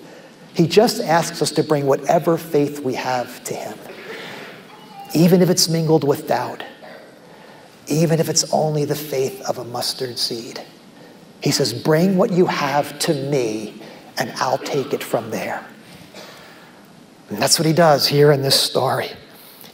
He 0.54 0.68
just 0.68 1.00
asks 1.00 1.42
us 1.42 1.50
to 1.50 1.64
bring 1.64 1.86
whatever 1.86 2.38
faith 2.38 2.78
we 2.78 2.94
have 2.94 3.42
to 3.44 3.54
Him, 3.54 3.76
even 5.12 5.42
if 5.42 5.50
it's 5.50 5.68
mingled 5.68 6.04
with 6.04 6.28
doubt, 6.28 6.62
even 7.88 8.20
if 8.20 8.28
it's 8.28 8.52
only 8.52 8.84
the 8.84 8.94
faith 8.94 9.42
of 9.48 9.58
a 9.58 9.64
mustard 9.64 10.20
seed. 10.20 10.62
He 11.42 11.50
says, 11.50 11.72
Bring 11.72 12.16
what 12.16 12.30
you 12.30 12.46
have 12.46 12.96
to 13.00 13.12
me, 13.12 13.82
and 14.18 14.30
I'll 14.36 14.58
take 14.58 14.92
it 14.92 15.02
from 15.02 15.32
there. 15.32 15.66
And 17.28 17.38
that's 17.38 17.58
what 17.58 17.66
he 17.66 17.72
does 17.72 18.06
here 18.06 18.32
in 18.32 18.42
this 18.42 18.58
story. 18.58 19.10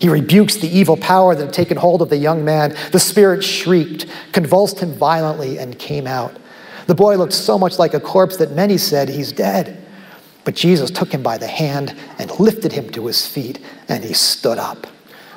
He 0.00 0.08
rebukes 0.08 0.56
the 0.56 0.68
evil 0.68 0.96
power 0.96 1.34
that 1.34 1.44
had 1.44 1.54
taken 1.54 1.76
hold 1.76 2.02
of 2.02 2.10
the 2.10 2.16
young 2.16 2.44
man. 2.44 2.76
The 2.92 2.98
spirit 2.98 3.44
shrieked, 3.44 4.06
convulsed 4.32 4.80
him 4.80 4.92
violently, 4.92 5.58
and 5.58 5.78
came 5.78 6.06
out. 6.06 6.36
The 6.86 6.94
boy 6.94 7.16
looked 7.16 7.32
so 7.32 7.58
much 7.58 7.78
like 7.78 7.94
a 7.94 8.00
corpse 8.00 8.36
that 8.38 8.52
many 8.52 8.76
said, 8.76 9.08
He's 9.08 9.32
dead. 9.32 9.80
But 10.44 10.54
Jesus 10.54 10.90
took 10.90 11.12
him 11.12 11.22
by 11.22 11.38
the 11.38 11.46
hand 11.46 11.96
and 12.18 12.30
lifted 12.38 12.72
him 12.72 12.90
to 12.90 13.06
his 13.06 13.26
feet, 13.26 13.60
and 13.88 14.04
he 14.04 14.12
stood 14.12 14.58
up. 14.58 14.86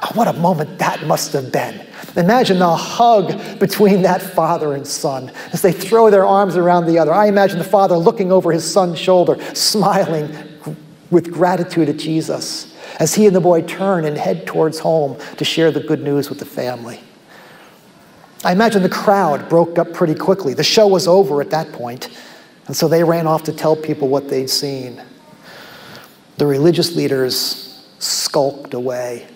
Oh, 0.03 0.11
what 0.13 0.27
a 0.27 0.33
moment 0.33 0.77
that 0.79 1.03
must 1.07 1.33
have 1.33 1.51
been. 1.51 1.81
Imagine 2.15 2.59
the 2.59 2.75
hug 2.75 3.59
between 3.59 4.01
that 4.03 4.21
father 4.21 4.73
and 4.73 4.85
son 4.85 5.31
as 5.53 5.61
they 5.61 5.71
throw 5.71 6.09
their 6.09 6.25
arms 6.25 6.55
around 6.55 6.85
the 6.85 6.99
other. 6.99 7.13
I 7.13 7.27
imagine 7.27 7.57
the 7.57 7.63
father 7.63 7.95
looking 7.95 8.31
over 8.31 8.51
his 8.51 8.69
son's 8.69 8.99
shoulder, 8.99 9.41
smiling, 9.55 10.29
with 11.09 11.31
gratitude 11.31 11.89
at 11.89 11.97
Jesus 11.97 12.75
as 12.99 13.13
he 13.13 13.27
and 13.27 13.35
the 13.35 13.41
boy 13.41 13.61
turn 13.61 14.05
and 14.05 14.17
head 14.17 14.45
towards 14.45 14.79
home 14.79 15.17
to 15.37 15.45
share 15.45 15.71
the 15.71 15.79
good 15.79 16.01
news 16.01 16.29
with 16.29 16.39
the 16.39 16.45
family. 16.45 16.99
I 18.43 18.51
imagine 18.51 18.83
the 18.83 18.89
crowd 18.89 19.49
broke 19.49 19.77
up 19.77 19.93
pretty 19.93 20.15
quickly. 20.15 20.53
The 20.53 20.63
show 20.63 20.87
was 20.87 21.07
over 21.07 21.41
at 21.41 21.49
that 21.49 21.71
point, 21.71 22.09
and 22.67 22.75
so 22.75 22.87
they 22.87 23.03
ran 23.03 23.27
off 23.27 23.43
to 23.43 23.53
tell 23.53 23.75
people 23.75 24.07
what 24.07 24.29
they'd 24.29 24.49
seen. 24.49 25.01
The 26.37 26.45
religious 26.45 26.95
leaders 26.95 27.87
skulked 27.99 28.73
away, 28.73 29.27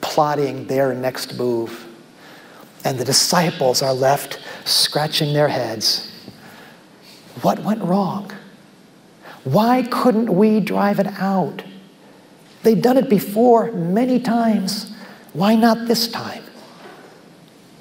plotting 0.00 0.66
their 0.66 0.94
next 0.94 1.38
move. 1.38 1.86
And 2.84 2.98
the 2.98 3.04
disciples 3.04 3.82
are 3.82 3.94
left 3.94 4.38
scratching 4.64 5.32
their 5.32 5.48
heads. 5.48 6.12
What 7.42 7.58
went 7.60 7.82
wrong? 7.82 8.30
Why 9.46 9.84
couldn't 9.84 10.34
we 10.34 10.58
drive 10.58 10.98
it 10.98 11.06
out? 11.06 11.62
They'd 12.64 12.82
done 12.82 12.96
it 12.96 13.08
before 13.08 13.70
many 13.70 14.18
times. 14.18 14.92
Why 15.34 15.54
not 15.54 15.86
this 15.86 16.08
time? 16.08 16.42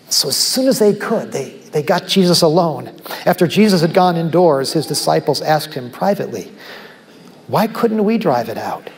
So, 0.10 0.28
as 0.28 0.38
soon 0.38 0.68
as 0.68 0.78
they 0.78 0.94
could, 0.94 1.32
they, 1.32 1.58
they 1.72 1.82
got 1.82 2.06
Jesus 2.06 2.44
alone. 2.44 2.96
After 3.26 3.48
Jesus 3.48 3.82
had 3.82 3.96
gone 3.96 4.16
indoors, 4.16 4.74
his 4.74 4.86
disciples 4.86 5.42
asked 5.42 5.74
him 5.74 5.90
privately, 5.90 6.54
Why 7.48 7.66
couldn't 7.66 8.06
we 8.06 8.20
drive 8.20 8.48
it 8.48 8.60
out? 8.60 8.92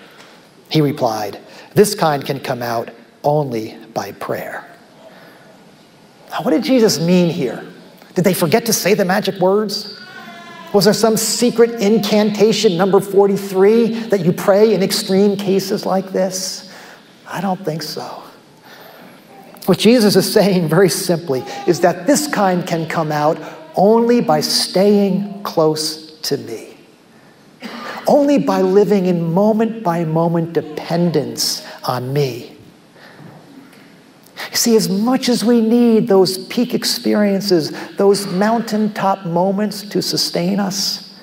He 0.70 0.82
replied, 0.82 1.40
This 1.74 1.96
kind 1.96 2.26
can 2.26 2.42
come 2.42 2.62
out 2.62 2.90
only 3.24 3.78
by 3.94 4.12
prayer. 4.12 4.70
Now, 6.32 6.42
what 6.42 6.52
did 6.52 6.66
Jesus 6.66 7.00
mean 7.00 7.30
here? 7.30 7.66
Did 8.14 8.26
they 8.26 8.34
forget 8.34 8.66
to 8.66 8.74
say 8.74 8.94
the 8.94 9.06
magic 9.06 9.40
words? 9.40 9.98
Was 10.74 10.86
there 10.86 10.94
some 10.94 11.18
secret 11.18 11.82
incantation, 11.82 12.78
number 12.78 13.00
43, 13.00 14.10
that 14.10 14.26
you 14.26 14.34
pray 14.34 14.74
in 14.74 14.84
extreme 14.84 15.38
cases 15.38 15.86
like 15.86 16.12
this? 16.12 16.74
I 17.26 17.42
don't 17.42 17.64
think 17.64 17.82
so. 17.84 18.24
What 19.66 19.80
Jesus 19.80 20.16
is 20.16 20.32
saying 20.32 20.68
very 20.68 20.90
simply 20.90 21.44
is 21.68 21.82
that 21.82 22.08
this 22.08 22.28
kind 22.28 22.66
can 22.66 22.88
come 22.88 23.12
out 23.12 23.38
only 23.76 24.22
by 24.22 24.42
staying 24.42 25.44
close 25.44 26.20
to 26.22 26.38
me, 26.38 26.78
only 28.08 28.38
by 28.38 28.62
living 28.62 29.06
in 29.06 29.34
moment 29.34 29.84
by 29.84 30.04
moment 30.04 30.54
dependence 30.54 31.66
on 31.84 32.12
me. 32.12 32.57
You 34.52 34.58
see, 34.58 34.76
as 34.76 34.90
much 34.90 35.30
as 35.30 35.44
we 35.44 35.62
need 35.62 36.08
those 36.08 36.38
peak 36.48 36.74
experiences, 36.74 37.72
those 37.96 38.26
mountaintop 38.28 39.26
moments 39.26 39.82
to 39.90 40.02
sustain 40.02 40.60
us, 40.60 41.16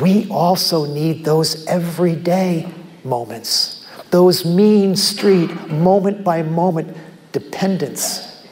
we 0.00 0.28
also 0.28 0.84
need 0.84 1.24
those 1.24 1.66
everyday 1.66 2.68
moments, 3.04 3.86
those 4.10 4.44
mean 4.44 4.96
street, 4.96 5.50
moment 5.70 6.24
by 6.24 6.42
moment 6.42 6.96
dependence 7.32 8.44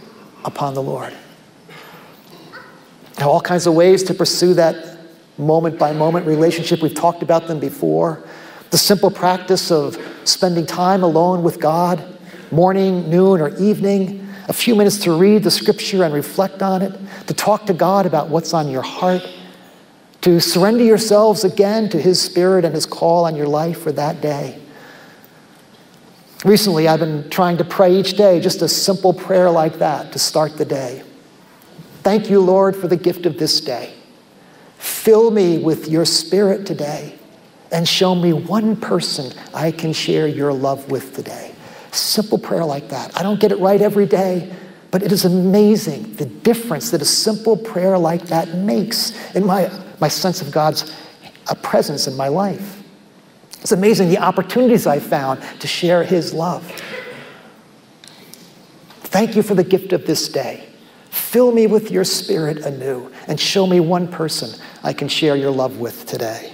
upon 0.45 0.75
the 0.75 0.83
Lord. 0.83 1.13
Now, 3.19 3.31
all 3.31 3.41
kinds 3.41 3.67
of 3.67 3.75
ways 3.75 4.03
to 4.05 4.15
pursue 4.15 4.55
that 4.55 4.99
moment 5.39 5.79
by 5.79 5.93
moment 5.93 6.27
relationship. 6.27 6.83
We've 6.83 6.95
talked 6.95 7.23
about 7.23 7.47
them 7.49 7.61
before. 7.61 8.23
The 8.71 8.79
simple 8.79 9.11
practice 9.11 9.71
of 9.71 9.97
spending 10.25 10.67
time 10.67 11.03
alone 11.03 11.43
with 11.43 11.61
God, 11.61 12.16
morning, 12.51 13.11
noon, 13.11 13.41
or 13.41 13.57
evening, 13.57 14.27
a 14.49 14.53
few 14.53 14.75
minutes 14.75 14.99
to 14.99 15.19
read 15.19 15.43
the 15.43 15.51
scripture 15.51 16.05
and 16.05 16.15
reflect 16.15 16.63
on 16.63 16.83
it, 16.83 16.93
to 17.27 17.35
talk 17.35 17.67
to 17.67 17.75
God 17.75 18.07
about 18.07 18.29
what's 18.29 18.55
on 18.55 18.69
your 18.69 18.83
heart, 18.83 19.23
to 20.21 20.41
surrender 20.41 20.85
yourselves 20.85 21.45
again 21.45 21.89
to 21.89 22.01
His 22.01 22.21
Spirit 22.21 22.65
and 22.65 22.75
His 22.75 22.87
call 22.87 23.25
on 23.25 23.37
your 23.37 23.47
life 23.47 23.81
for 23.81 23.93
that 23.93 24.21
day. 24.21 24.61
Recently, 26.45 26.87
I've 26.87 27.01
been 27.01 27.29
trying 27.31 27.57
to 27.57 27.65
pray 27.65 27.93
each 27.95 28.17
day 28.17 28.39
just 28.41 28.63
a 28.63 28.69
simple 28.69 29.13
prayer 29.13 29.51
like 29.51 29.79
that 29.79 30.13
to 30.13 30.19
start 30.19 30.57
the 30.57 30.65
day. 30.65 31.03
Thank 32.03 32.31
you, 32.31 32.41
Lord, 32.41 32.77
for 32.77 32.87
the 32.87 32.97
gift 32.97 33.27
of 33.27 33.37
this 33.37 33.61
day. 33.61 33.93
Fill 34.79 35.33
me 35.33 35.59
with 35.59 35.89
your 35.89 36.05
spirit 36.05 36.65
today 36.65 37.19
and 37.73 37.89
show 37.89 38.15
me 38.15 38.33
one 38.33 38.77
person 38.77 39.33
I 39.53 39.73
can 39.73 39.93
share 39.93 40.29
your 40.29 40.53
love 40.53 40.89
with 40.89 41.17
today. 41.17 41.56
Simple 41.97 42.39
prayer 42.39 42.65
like 42.65 42.89
that. 42.91 43.19
I 43.19 43.23
don't 43.23 43.41
get 43.41 43.53
it 43.53 43.59
right 43.59 43.81
every 43.81 44.07
day, 44.07 44.55
but 44.91 45.03
it 45.03 45.13
is 45.13 45.25
amazing 45.25 46.15
the 46.15 46.27
difference 46.27 46.91
that 46.91 47.01
a 47.01 47.07
simple 47.07 47.57
prayer 47.57 47.97
like 47.97 48.23
that 48.27 48.55
makes 48.55 49.13
in 49.35 49.47
my, 49.47 49.71
my 50.01 50.09
sense 50.09 50.43
of 50.43 50.51
God's 50.51 50.95
uh, 51.49 51.55
presence 51.57 52.07
in 52.07 52.15
my 52.17 52.29
life. 52.29 52.83
It's 53.61 53.73
amazing 53.73 54.11
the 54.11 54.19
opportunities 54.19 54.87
I 54.87 54.99
found 54.99 55.43
to 55.61 55.67
share 55.67 56.05
His 56.05 56.33
love. 56.33 56.65
Thank 59.01 59.35
you 59.35 59.43
for 59.43 59.55
the 59.55 59.65
gift 59.65 59.93
of 59.93 60.07
this 60.07 60.29
day. 60.29 60.69
Fill 61.11 61.51
me 61.51 61.67
with 61.67 61.91
your 61.91 62.05
spirit 62.05 62.59
anew 62.59 63.11
and 63.27 63.41
show 63.41 63.67
me 63.67 63.81
one 63.81 64.07
person 64.07 64.61
I 64.83 64.93
can 64.93 65.09
share 65.09 65.35
your 65.35 65.51
love 65.51 65.79
with 65.79 66.07
today. 66.07 66.53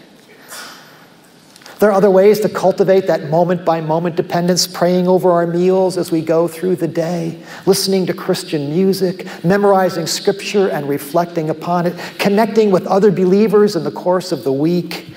There 1.83 1.91
are 1.91 1.95
other 1.95 2.13
ways 2.13 2.39
to 2.39 2.49
cultivate 2.49 3.09
that 3.09 3.29
moment 3.29 3.65
by 3.65 3.81
moment 3.81 4.15
dependence, 4.15 4.69
praying 4.69 5.09
over 5.09 5.33
our 5.33 5.49
meals 5.49 5.99
as 5.99 6.13
we 6.13 6.21
go 6.21 6.47
through 6.47 6.77
the 6.77 6.87
day, 6.87 7.43
listening 7.67 8.07
to 8.07 8.15
Christian 8.15 8.71
music, 8.71 9.27
memorizing 9.43 10.07
scripture 10.07 10.69
and 10.69 10.89
reflecting 10.89 11.51
upon 11.51 11.89
it, 11.89 11.99
connecting 12.21 12.71
with 12.71 12.87
other 12.87 13.11
believers 13.11 13.75
in 13.75 13.83
the 13.83 13.91
course 13.91 14.31
of 14.31 14.45
the 14.45 14.53
week 14.53 15.13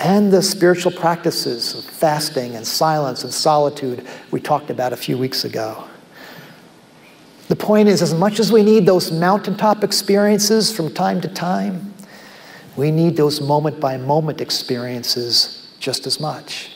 and 0.00 0.32
the 0.32 0.42
spiritual 0.42 0.90
practices 0.90 1.76
of 1.76 1.84
fasting 1.84 2.56
and 2.56 2.66
silence 2.66 3.22
and 3.22 3.32
solitude 3.32 4.04
we 4.32 4.40
talked 4.40 4.70
about 4.70 4.92
a 4.92 4.96
few 4.96 5.16
weeks 5.16 5.44
ago. 5.44 5.84
The 7.46 7.54
point 7.54 7.88
is, 7.88 8.02
as 8.02 8.12
much 8.12 8.40
as 8.40 8.50
we 8.50 8.64
need 8.64 8.86
those 8.86 9.12
mountaintop 9.12 9.84
experiences 9.84 10.74
from 10.74 10.92
time 10.92 11.20
to 11.20 11.28
time, 11.28 11.94
we 12.76 12.90
need 12.90 13.16
those 13.16 13.40
moment 13.40 13.78
by 13.78 13.96
moment 13.98 14.40
experiences 14.40 15.62
just 15.86 16.04
as 16.04 16.18
much. 16.18 16.72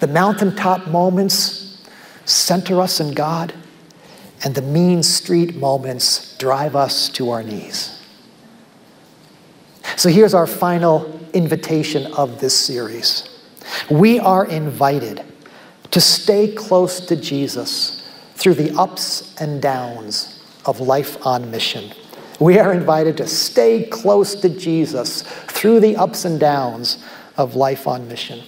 The 0.00 0.06
mountaintop 0.06 0.88
moments 0.88 1.86
center 2.24 2.80
us 2.80 2.98
in 2.98 3.12
God, 3.12 3.52
and 4.42 4.54
the 4.54 4.62
mean 4.62 5.02
street 5.02 5.54
moments 5.54 6.34
drive 6.38 6.74
us 6.74 7.10
to 7.10 7.28
our 7.28 7.42
knees. 7.42 8.02
So 9.96 10.08
here's 10.08 10.32
our 10.32 10.46
final 10.46 11.20
invitation 11.34 12.10
of 12.14 12.40
this 12.40 12.56
series. 12.56 13.28
We 13.90 14.18
are 14.18 14.46
invited 14.46 15.22
to 15.90 16.00
stay 16.00 16.54
close 16.54 17.00
to 17.00 17.16
Jesus 17.16 18.10
through 18.36 18.54
the 18.54 18.74
ups 18.78 19.38
and 19.42 19.60
downs 19.60 20.42
of 20.64 20.80
life 20.80 21.18
on 21.26 21.50
mission. 21.50 21.92
We 22.40 22.58
are 22.58 22.72
invited 22.72 23.18
to 23.18 23.26
stay 23.26 23.84
close 23.84 24.36
to 24.36 24.48
Jesus 24.48 25.22
through 25.48 25.80
the 25.80 25.96
ups 25.96 26.24
and 26.24 26.40
downs 26.40 27.04
of 27.38 27.56
life 27.56 27.86
on 27.86 28.06
mission. 28.08 28.42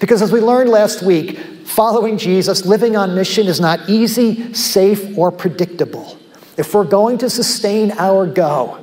Because 0.00 0.22
as 0.22 0.32
we 0.32 0.40
learned 0.40 0.70
last 0.70 1.02
week, 1.02 1.38
following 1.64 2.16
Jesus, 2.16 2.64
living 2.64 2.96
on 2.96 3.14
mission 3.14 3.46
is 3.46 3.60
not 3.60 3.88
easy, 3.88 4.54
safe, 4.54 5.16
or 5.18 5.30
predictable. 5.30 6.18
If 6.56 6.72
we're 6.72 6.84
going 6.84 7.18
to 7.18 7.28
sustain 7.28 7.92
our 7.92 8.26
go, 8.26 8.82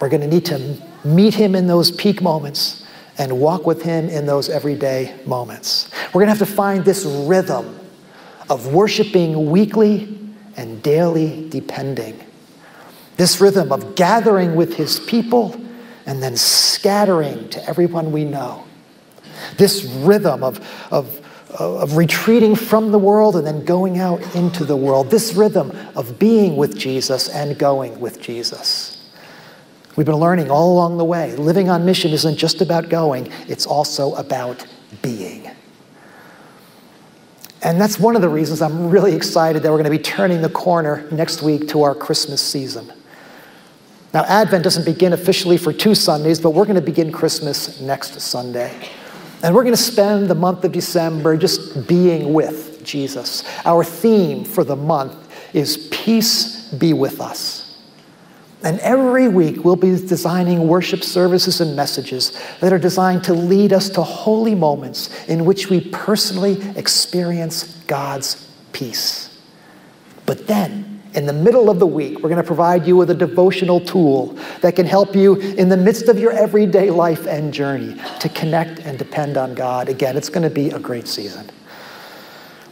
we're 0.00 0.08
going 0.08 0.22
to 0.22 0.28
need 0.28 0.46
to 0.46 0.76
meet 1.04 1.34
him 1.34 1.54
in 1.54 1.66
those 1.66 1.90
peak 1.90 2.22
moments 2.22 2.86
and 3.18 3.38
walk 3.38 3.66
with 3.66 3.82
him 3.82 4.08
in 4.08 4.26
those 4.26 4.48
everyday 4.48 5.14
moments. 5.26 5.90
We're 6.08 6.24
going 6.24 6.32
to 6.32 6.38
have 6.38 6.48
to 6.48 6.54
find 6.54 6.84
this 6.84 7.04
rhythm 7.04 7.78
of 8.48 8.72
worshiping 8.72 9.50
weekly 9.50 10.16
and 10.56 10.82
daily 10.82 11.48
depending. 11.50 12.18
This 13.16 13.40
rhythm 13.40 13.72
of 13.72 13.94
gathering 13.94 14.54
with 14.54 14.74
his 14.74 15.00
people 15.00 15.60
and 16.10 16.20
then 16.20 16.36
scattering 16.36 17.48
to 17.50 17.68
everyone 17.68 18.10
we 18.10 18.24
know. 18.24 18.64
This 19.58 19.84
rhythm 19.84 20.42
of, 20.42 20.58
of, 20.90 21.24
of 21.56 21.96
retreating 21.96 22.56
from 22.56 22.90
the 22.90 22.98
world 22.98 23.36
and 23.36 23.46
then 23.46 23.64
going 23.64 24.00
out 24.00 24.20
into 24.34 24.64
the 24.64 24.74
world. 24.74 25.08
This 25.08 25.34
rhythm 25.34 25.70
of 25.94 26.18
being 26.18 26.56
with 26.56 26.76
Jesus 26.76 27.28
and 27.28 27.56
going 27.56 28.00
with 28.00 28.20
Jesus. 28.20 29.08
We've 29.94 30.04
been 30.04 30.16
learning 30.16 30.50
all 30.50 30.72
along 30.72 30.98
the 30.98 31.04
way. 31.04 31.36
Living 31.36 31.68
on 31.68 31.86
mission 31.86 32.10
isn't 32.10 32.36
just 32.36 32.60
about 32.60 32.88
going, 32.88 33.30
it's 33.46 33.64
also 33.64 34.14
about 34.16 34.66
being. 35.02 35.48
And 37.62 37.80
that's 37.80 38.00
one 38.00 38.16
of 38.16 38.22
the 38.22 38.28
reasons 38.28 38.62
I'm 38.62 38.90
really 38.90 39.14
excited 39.14 39.62
that 39.62 39.70
we're 39.70 39.80
going 39.80 39.84
to 39.84 39.96
be 39.96 40.02
turning 40.02 40.42
the 40.42 40.48
corner 40.48 41.08
next 41.12 41.40
week 41.40 41.68
to 41.68 41.82
our 41.82 41.94
Christmas 41.94 42.42
season. 42.42 42.92
Now, 44.12 44.24
Advent 44.24 44.64
doesn't 44.64 44.84
begin 44.84 45.12
officially 45.12 45.56
for 45.56 45.72
two 45.72 45.94
Sundays, 45.94 46.40
but 46.40 46.50
we're 46.50 46.64
going 46.64 46.74
to 46.76 46.82
begin 46.82 47.12
Christmas 47.12 47.80
next 47.80 48.20
Sunday. 48.20 48.74
And 49.42 49.54
we're 49.54 49.62
going 49.62 49.74
to 49.74 49.82
spend 49.82 50.28
the 50.28 50.34
month 50.34 50.64
of 50.64 50.72
December 50.72 51.36
just 51.36 51.86
being 51.86 52.32
with 52.32 52.84
Jesus. 52.84 53.44
Our 53.64 53.84
theme 53.84 54.44
for 54.44 54.64
the 54.64 54.76
month 54.76 55.14
is 55.54 55.88
Peace 55.92 56.68
Be 56.72 56.92
With 56.92 57.20
Us. 57.20 57.66
And 58.62 58.78
every 58.80 59.28
week, 59.28 59.64
we'll 59.64 59.76
be 59.76 59.90
designing 59.92 60.68
worship 60.68 61.02
services 61.02 61.60
and 61.60 61.74
messages 61.74 62.38
that 62.60 62.72
are 62.72 62.78
designed 62.78 63.24
to 63.24 63.32
lead 63.32 63.72
us 63.72 63.88
to 63.90 64.02
holy 64.02 64.54
moments 64.54 65.26
in 65.28 65.44
which 65.46 65.70
we 65.70 65.80
personally 65.80 66.60
experience 66.76 67.82
God's 67.86 68.52
peace. 68.72 69.40
But 70.26 70.46
then, 70.46 70.89
in 71.14 71.26
the 71.26 71.32
middle 71.32 71.68
of 71.68 71.78
the 71.78 71.86
week, 71.86 72.16
we're 72.18 72.28
going 72.28 72.36
to 72.36 72.42
provide 72.42 72.86
you 72.86 72.96
with 72.96 73.10
a 73.10 73.14
devotional 73.14 73.80
tool 73.80 74.38
that 74.60 74.76
can 74.76 74.86
help 74.86 75.16
you 75.16 75.34
in 75.34 75.68
the 75.68 75.76
midst 75.76 76.08
of 76.08 76.18
your 76.18 76.32
everyday 76.32 76.90
life 76.90 77.26
and 77.26 77.52
journey 77.52 78.00
to 78.20 78.28
connect 78.28 78.80
and 78.80 78.98
depend 78.98 79.36
on 79.36 79.54
God. 79.54 79.88
Again, 79.88 80.16
it's 80.16 80.28
going 80.28 80.44
to 80.44 80.54
be 80.54 80.70
a 80.70 80.78
great 80.78 81.08
season. 81.08 81.50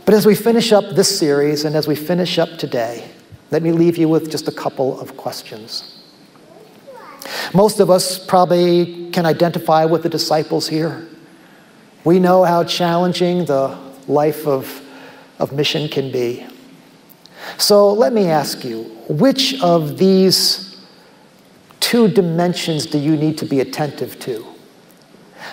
But 0.04 0.14
as 0.14 0.24
we 0.24 0.34
finish 0.34 0.72
up 0.72 0.94
this 0.94 1.18
series 1.18 1.64
and 1.64 1.74
as 1.74 1.88
we 1.88 1.94
finish 1.94 2.38
up 2.38 2.50
today, 2.58 3.10
let 3.50 3.62
me 3.62 3.72
leave 3.72 3.96
you 3.96 4.08
with 4.08 4.30
just 4.30 4.46
a 4.46 4.52
couple 4.52 4.98
of 5.00 5.16
questions. 5.16 5.98
Most 7.52 7.80
of 7.80 7.90
us 7.90 8.24
probably 8.24 9.10
can 9.10 9.26
identify 9.26 9.84
with 9.84 10.02
the 10.02 10.08
disciples 10.08 10.68
here. 10.68 11.08
We 12.04 12.20
know 12.20 12.44
how 12.44 12.64
challenging 12.64 13.44
the 13.44 13.76
life 14.06 14.46
of, 14.46 14.82
of 15.38 15.52
mission 15.52 15.88
can 15.88 16.10
be. 16.10 16.46
So 17.56 17.92
let 17.92 18.12
me 18.12 18.26
ask 18.26 18.64
you 18.64 18.84
which 19.08 19.60
of 19.60 19.98
these 19.98 20.84
two 21.80 22.08
dimensions 22.08 22.86
do 22.86 22.98
you 22.98 23.16
need 23.16 23.38
to 23.38 23.46
be 23.46 23.60
attentive 23.60 24.18
to? 24.20 24.46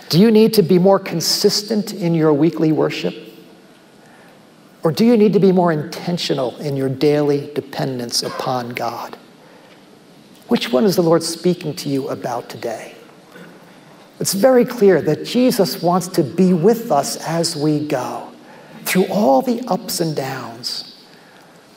Do 0.09 0.19
you 0.19 0.31
need 0.31 0.53
to 0.55 0.61
be 0.61 0.79
more 0.79 0.99
consistent 0.99 1.93
in 1.93 2.13
your 2.13 2.33
weekly 2.33 2.71
worship? 2.71 3.15
Or 4.83 4.91
do 4.91 5.03
you 5.03 5.17
need 5.17 5.33
to 5.33 5.39
be 5.39 5.51
more 5.51 5.71
intentional 5.71 6.55
in 6.57 6.77
your 6.77 6.89
daily 6.89 7.51
dependence 7.55 8.21
upon 8.21 8.69
God? 8.69 9.17
Which 10.47 10.71
one 10.71 10.85
is 10.85 10.95
the 10.95 11.01
Lord 11.01 11.23
speaking 11.23 11.75
to 11.77 11.89
you 11.89 12.09
about 12.09 12.49
today? 12.49 12.95
It's 14.19 14.33
very 14.33 14.63
clear 14.63 15.01
that 15.01 15.25
Jesus 15.25 15.81
wants 15.81 16.07
to 16.09 16.23
be 16.23 16.53
with 16.53 16.91
us 16.91 17.17
as 17.27 17.55
we 17.55 17.85
go 17.87 18.31
through 18.83 19.05
all 19.07 19.41
the 19.41 19.61
ups 19.67 19.99
and 19.99 20.15
downs. 20.15 20.84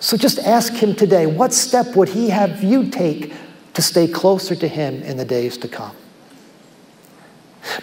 So 0.01 0.17
just 0.17 0.39
ask 0.39 0.73
Him 0.73 0.95
today 0.95 1.27
what 1.27 1.53
step 1.53 1.97
would 1.97 2.09
He 2.09 2.31
have 2.31 2.63
you 2.63 2.89
take 2.91 3.33
to 3.75 3.83
stay 3.83 4.07
closer 4.07 4.55
to 4.55 4.69
Him 4.69 5.03
in 5.03 5.17
the 5.17 5.25
days 5.25 5.57
to 5.59 5.69
come? 5.69 5.97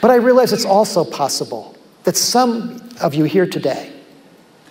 But 0.02 0.12
I 0.12 0.16
realize 0.16 0.54
it's 0.54 0.66
also 0.66 1.04
possible 1.04 1.76
that 2.04 2.16
some 2.16 2.90
of 3.02 3.14
you 3.14 3.26
here 3.26 3.46
today 3.46 3.92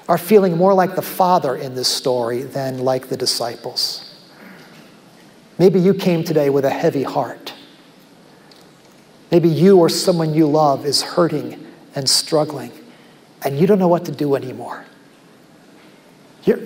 are 0.09 0.19
feeling 0.19 0.57
more 0.57 0.75
like 0.75 0.97
the 0.97 1.03
Father 1.03 1.57
in 1.57 1.75
this 1.75 1.89
story 1.89 2.43
than 2.43 2.79
like 2.79 3.09
the 3.09 3.17
disciples. 3.17 4.15
Maybe 5.59 5.81
you 5.81 5.95
came 5.95 6.25
today 6.25 6.51
with 6.51 6.65
a 6.65 6.71
heavy 6.71 7.03
heart. 7.03 7.55
Maybe 9.31 9.49
you 9.49 9.79
or 9.79 9.89
someone 9.89 10.35
you 10.35 10.47
love 10.47 10.85
is 10.85 11.03
hurting 11.03 11.67
and 11.95 12.09
struggling, 12.09 12.73
and 13.43 13.59
you 13.59 13.67
don't 13.67 13.79
know 13.79 13.89
what 13.89 14.05
to 14.07 14.13
do 14.13 14.35
anymore. 14.35 14.85
You're, 16.45 16.59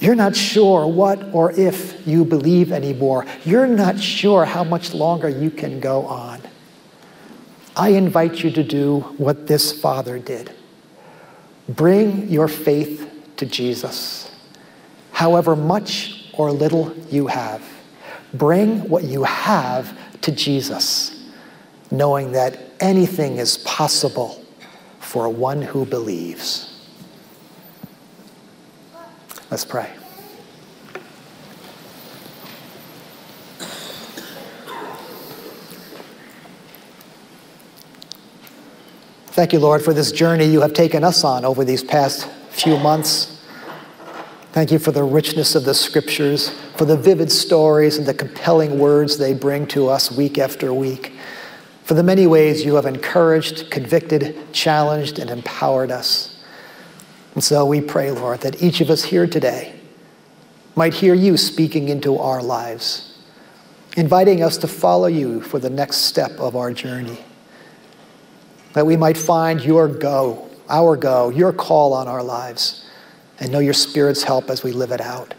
you're 0.00 0.14
not 0.14 0.36
sure 0.36 0.86
what 0.86 1.22
or 1.32 1.52
if 1.52 2.06
you 2.06 2.24
believe 2.24 2.72
anymore. 2.72 3.26
You're 3.44 3.66
not 3.66 3.98
sure 3.98 4.44
how 4.44 4.64
much 4.64 4.92
longer 4.92 5.28
you 5.28 5.50
can 5.50 5.80
go 5.80 6.06
on. 6.06 6.40
I 7.74 7.90
invite 7.90 8.42
you 8.42 8.50
to 8.52 8.62
do 8.62 9.00
what 9.18 9.46
this 9.46 9.78
father 9.80 10.18
did 10.18 10.50
bring 11.68 12.28
your 12.28 12.46
faith 12.46 13.10
to 13.36 13.44
Jesus, 13.44 14.30
however 15.10 15.56
much 15.56 16.30
or 16.34 16.52
little 16.52 16.94
you 17.10 17.26
have. 17.26 17.62
Bring 18.34 18.88
what 18.88 19.02
you 19.02 19.24
have 19.24 19.98
to 20.20 20.30
Jesus, 20.30 21.28
knowing 21.90 22.32
that 22.32 22.58
anything 22.80 23.38
is 23.38 23.58
possible 23.58 24.44
for 25.00 25.28
one 25.28 25.60
who 25.62 25.84
believes. 25.84 26.75
Let's 29.50 29.64
pray. 29.64 29.90
Thank 39.28 39.52
you, 39.52 39.58
Lord, 39.58 39.82
for 39.82 39.92
this 39.92 40.12
journey 40.12 40.46
you 40.46 40.62
have 40.62 40.72
taken 40.72 41.04
us 41.04 41.22
on 41.22 41.44
over 41.44 41.62
these 41.62 41.84
past 41.84 42.26
few 42.48 42.78
months. 42.78 43.44
Thank 44.52 44.72
you 44.72 44.78
for 44.78 44.92
the 44.92 45.04
richness 45.04 45.54
of 45.54 45.66
the 45.66 45.74
scriptures, 45.74 46.48
for 46.76 46.86
the 46.86 46.96
vivid 46.96 47.30
stories 47.30 47.98
and 47.98 48.06
the 48.06 48.14
compelling 48.14 48.78
words 48.78 49.18
they 49.18 49.34
bring 49.34 49.66
to 49.68 49.88
us 49.88 50.10
week 50.10 50.38
after 50.38 50.72
week, 50.72 51.12
for 51.84 51.92
the 51.92 52.02
many 52.02 52.26
ways 52.26 52.64
you 52.64 52.76
have 52.76 52.86
encouraged, 52.86 53.70
convicted, 53.70 54.34
challenged, 54.54 55.18
and 55.18 55.28
empowered 55.28 55.90
us. 55.90 56.35
And 57.36 57.44
so 57.44 57.66
we 57.66 57.82
pray, 57.82 58.10
Lord, 58.10 58.40
that 58.40 58.62
each 58.62 58.80
of 58.80 58.88
us 58.88 59.04
here 59.04 59.26
today 59.26 59.78
might 60.74 60.94
hear 60.94 61.12
you 61.12 61.36
speaking 61.36 61.90
into 61.90 62.16
our 62.16 62.42
lives, 62.42 63.18
inviting 63.94 64.42
us 64.42 64.56
to 64.56 64.66
follow 64.66 65.06
you 65.06 65.42
for 65.42 65.58
the 65.58 65.68
next 65.68 65.98
step 65.98 66.30
of 66.40 66.56
our 66.56 66.72
journey. 66.72 67.18
That 68.72 68.86
we 68.86 68.96
might 68.96 69.18
find 69.18 69.62
your 69.62 69.86
go, 69.86 70.48
our 70.70 70.96
go, 70.96 71.28
your 71.28 71.52
call 71.52 71.92
on 71.92 72.08
our 72.08 72.22
lives 72.22 72.88
and 73.38 73.52
know 73.52 73.58
your 73.58 73.74
Spirit's 73.74 74.22
help 74.22 74.48
as 74.48 74.62
we 74.62 74.72
live 74.72 74.90
it 74.90 75.02
out. 75.02 75.34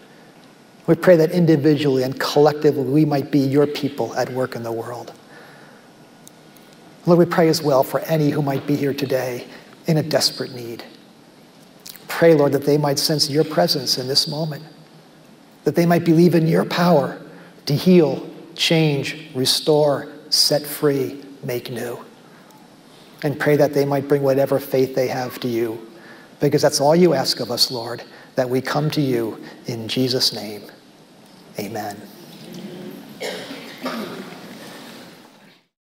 We 0.86 0.94
pray 0.94 1.16
that 1.16 1.32
individually 1.32 2.04
and 2.04 2.20
collectively 2.20 2.84
we 2.84 3.06
might 3.06 3.32
be 3.32 3.40
your 3.40 3.66
people 3.66 4.14
at 4.14 4.30
work 4.30 4.56
in 4.56 4.62
the 4.62 4.72
world. 4.72 5.14
Lord, 7.08 7.18
we 7.18 7.26
pray 7.26 7.50
as 7.50 7.64
well 7.64 7.84
for 7.84 8.02
any 8.02 8.30
who 8.30 8.44
might 8.44 8.68
be 8.68 8.76
here 8.76 8.94
today 8.94 9.48
in 9.88 9.98
a 9.98 10.04
desperate 10.04 10.54
need. 10.54 10.84
Pray, 12.08 12.34
Lord, 12.34 12.54
that 12.54 12.66
they 12.66 12.78
might 12.78 13.00
sense 13.00 13.30
your 13.30 13.44
presence 13.44 13.98
in 13.98 14.08
this 14.08 14.28
moment, 14.28 14.64
that 15.64 15.76
they 15.76 15.86
might 15.86 16.04
believe 16.04 16.36
in 16.36 16.48
your 16.48 16.66
power 16.66 17.22
to 17.66 17.76
heal, 17.76 18.28
change, 18.56 19.30
restore, 19.36 20.12
set 20.30 20.64
free, 20.64 21.24
make 21.44 21.70
new. 21.70 22.00
And 23.24 23.40
pray 23.40 23.56
that 23.56 23.74
they 23.74 23.86
might 23.86 24.08
bring 24.08 24.22
whatever 24.22 24.60
faith 24.60 24.96
they 24.96 25.08
have 25.08 25.40
to 25.40 25.48
you 25.48 25.88
because 26.40 26.62
that's 26.62 26.80
all 26.80 26.96
you 26.96 27.14
ask 27.14 27.40
of 27.40 27.52
us, 27.52 27.72
Lord, 27.72 28.04
that 28.36 28.50
we 28.50 28.62
come 28.62 28.90
to 28.92 29.02
you 29.02 29.44
in 29.66 29.88
Jesus' 29.88 30.34
name. 30.34 30.64
Amen. 31.60 31.98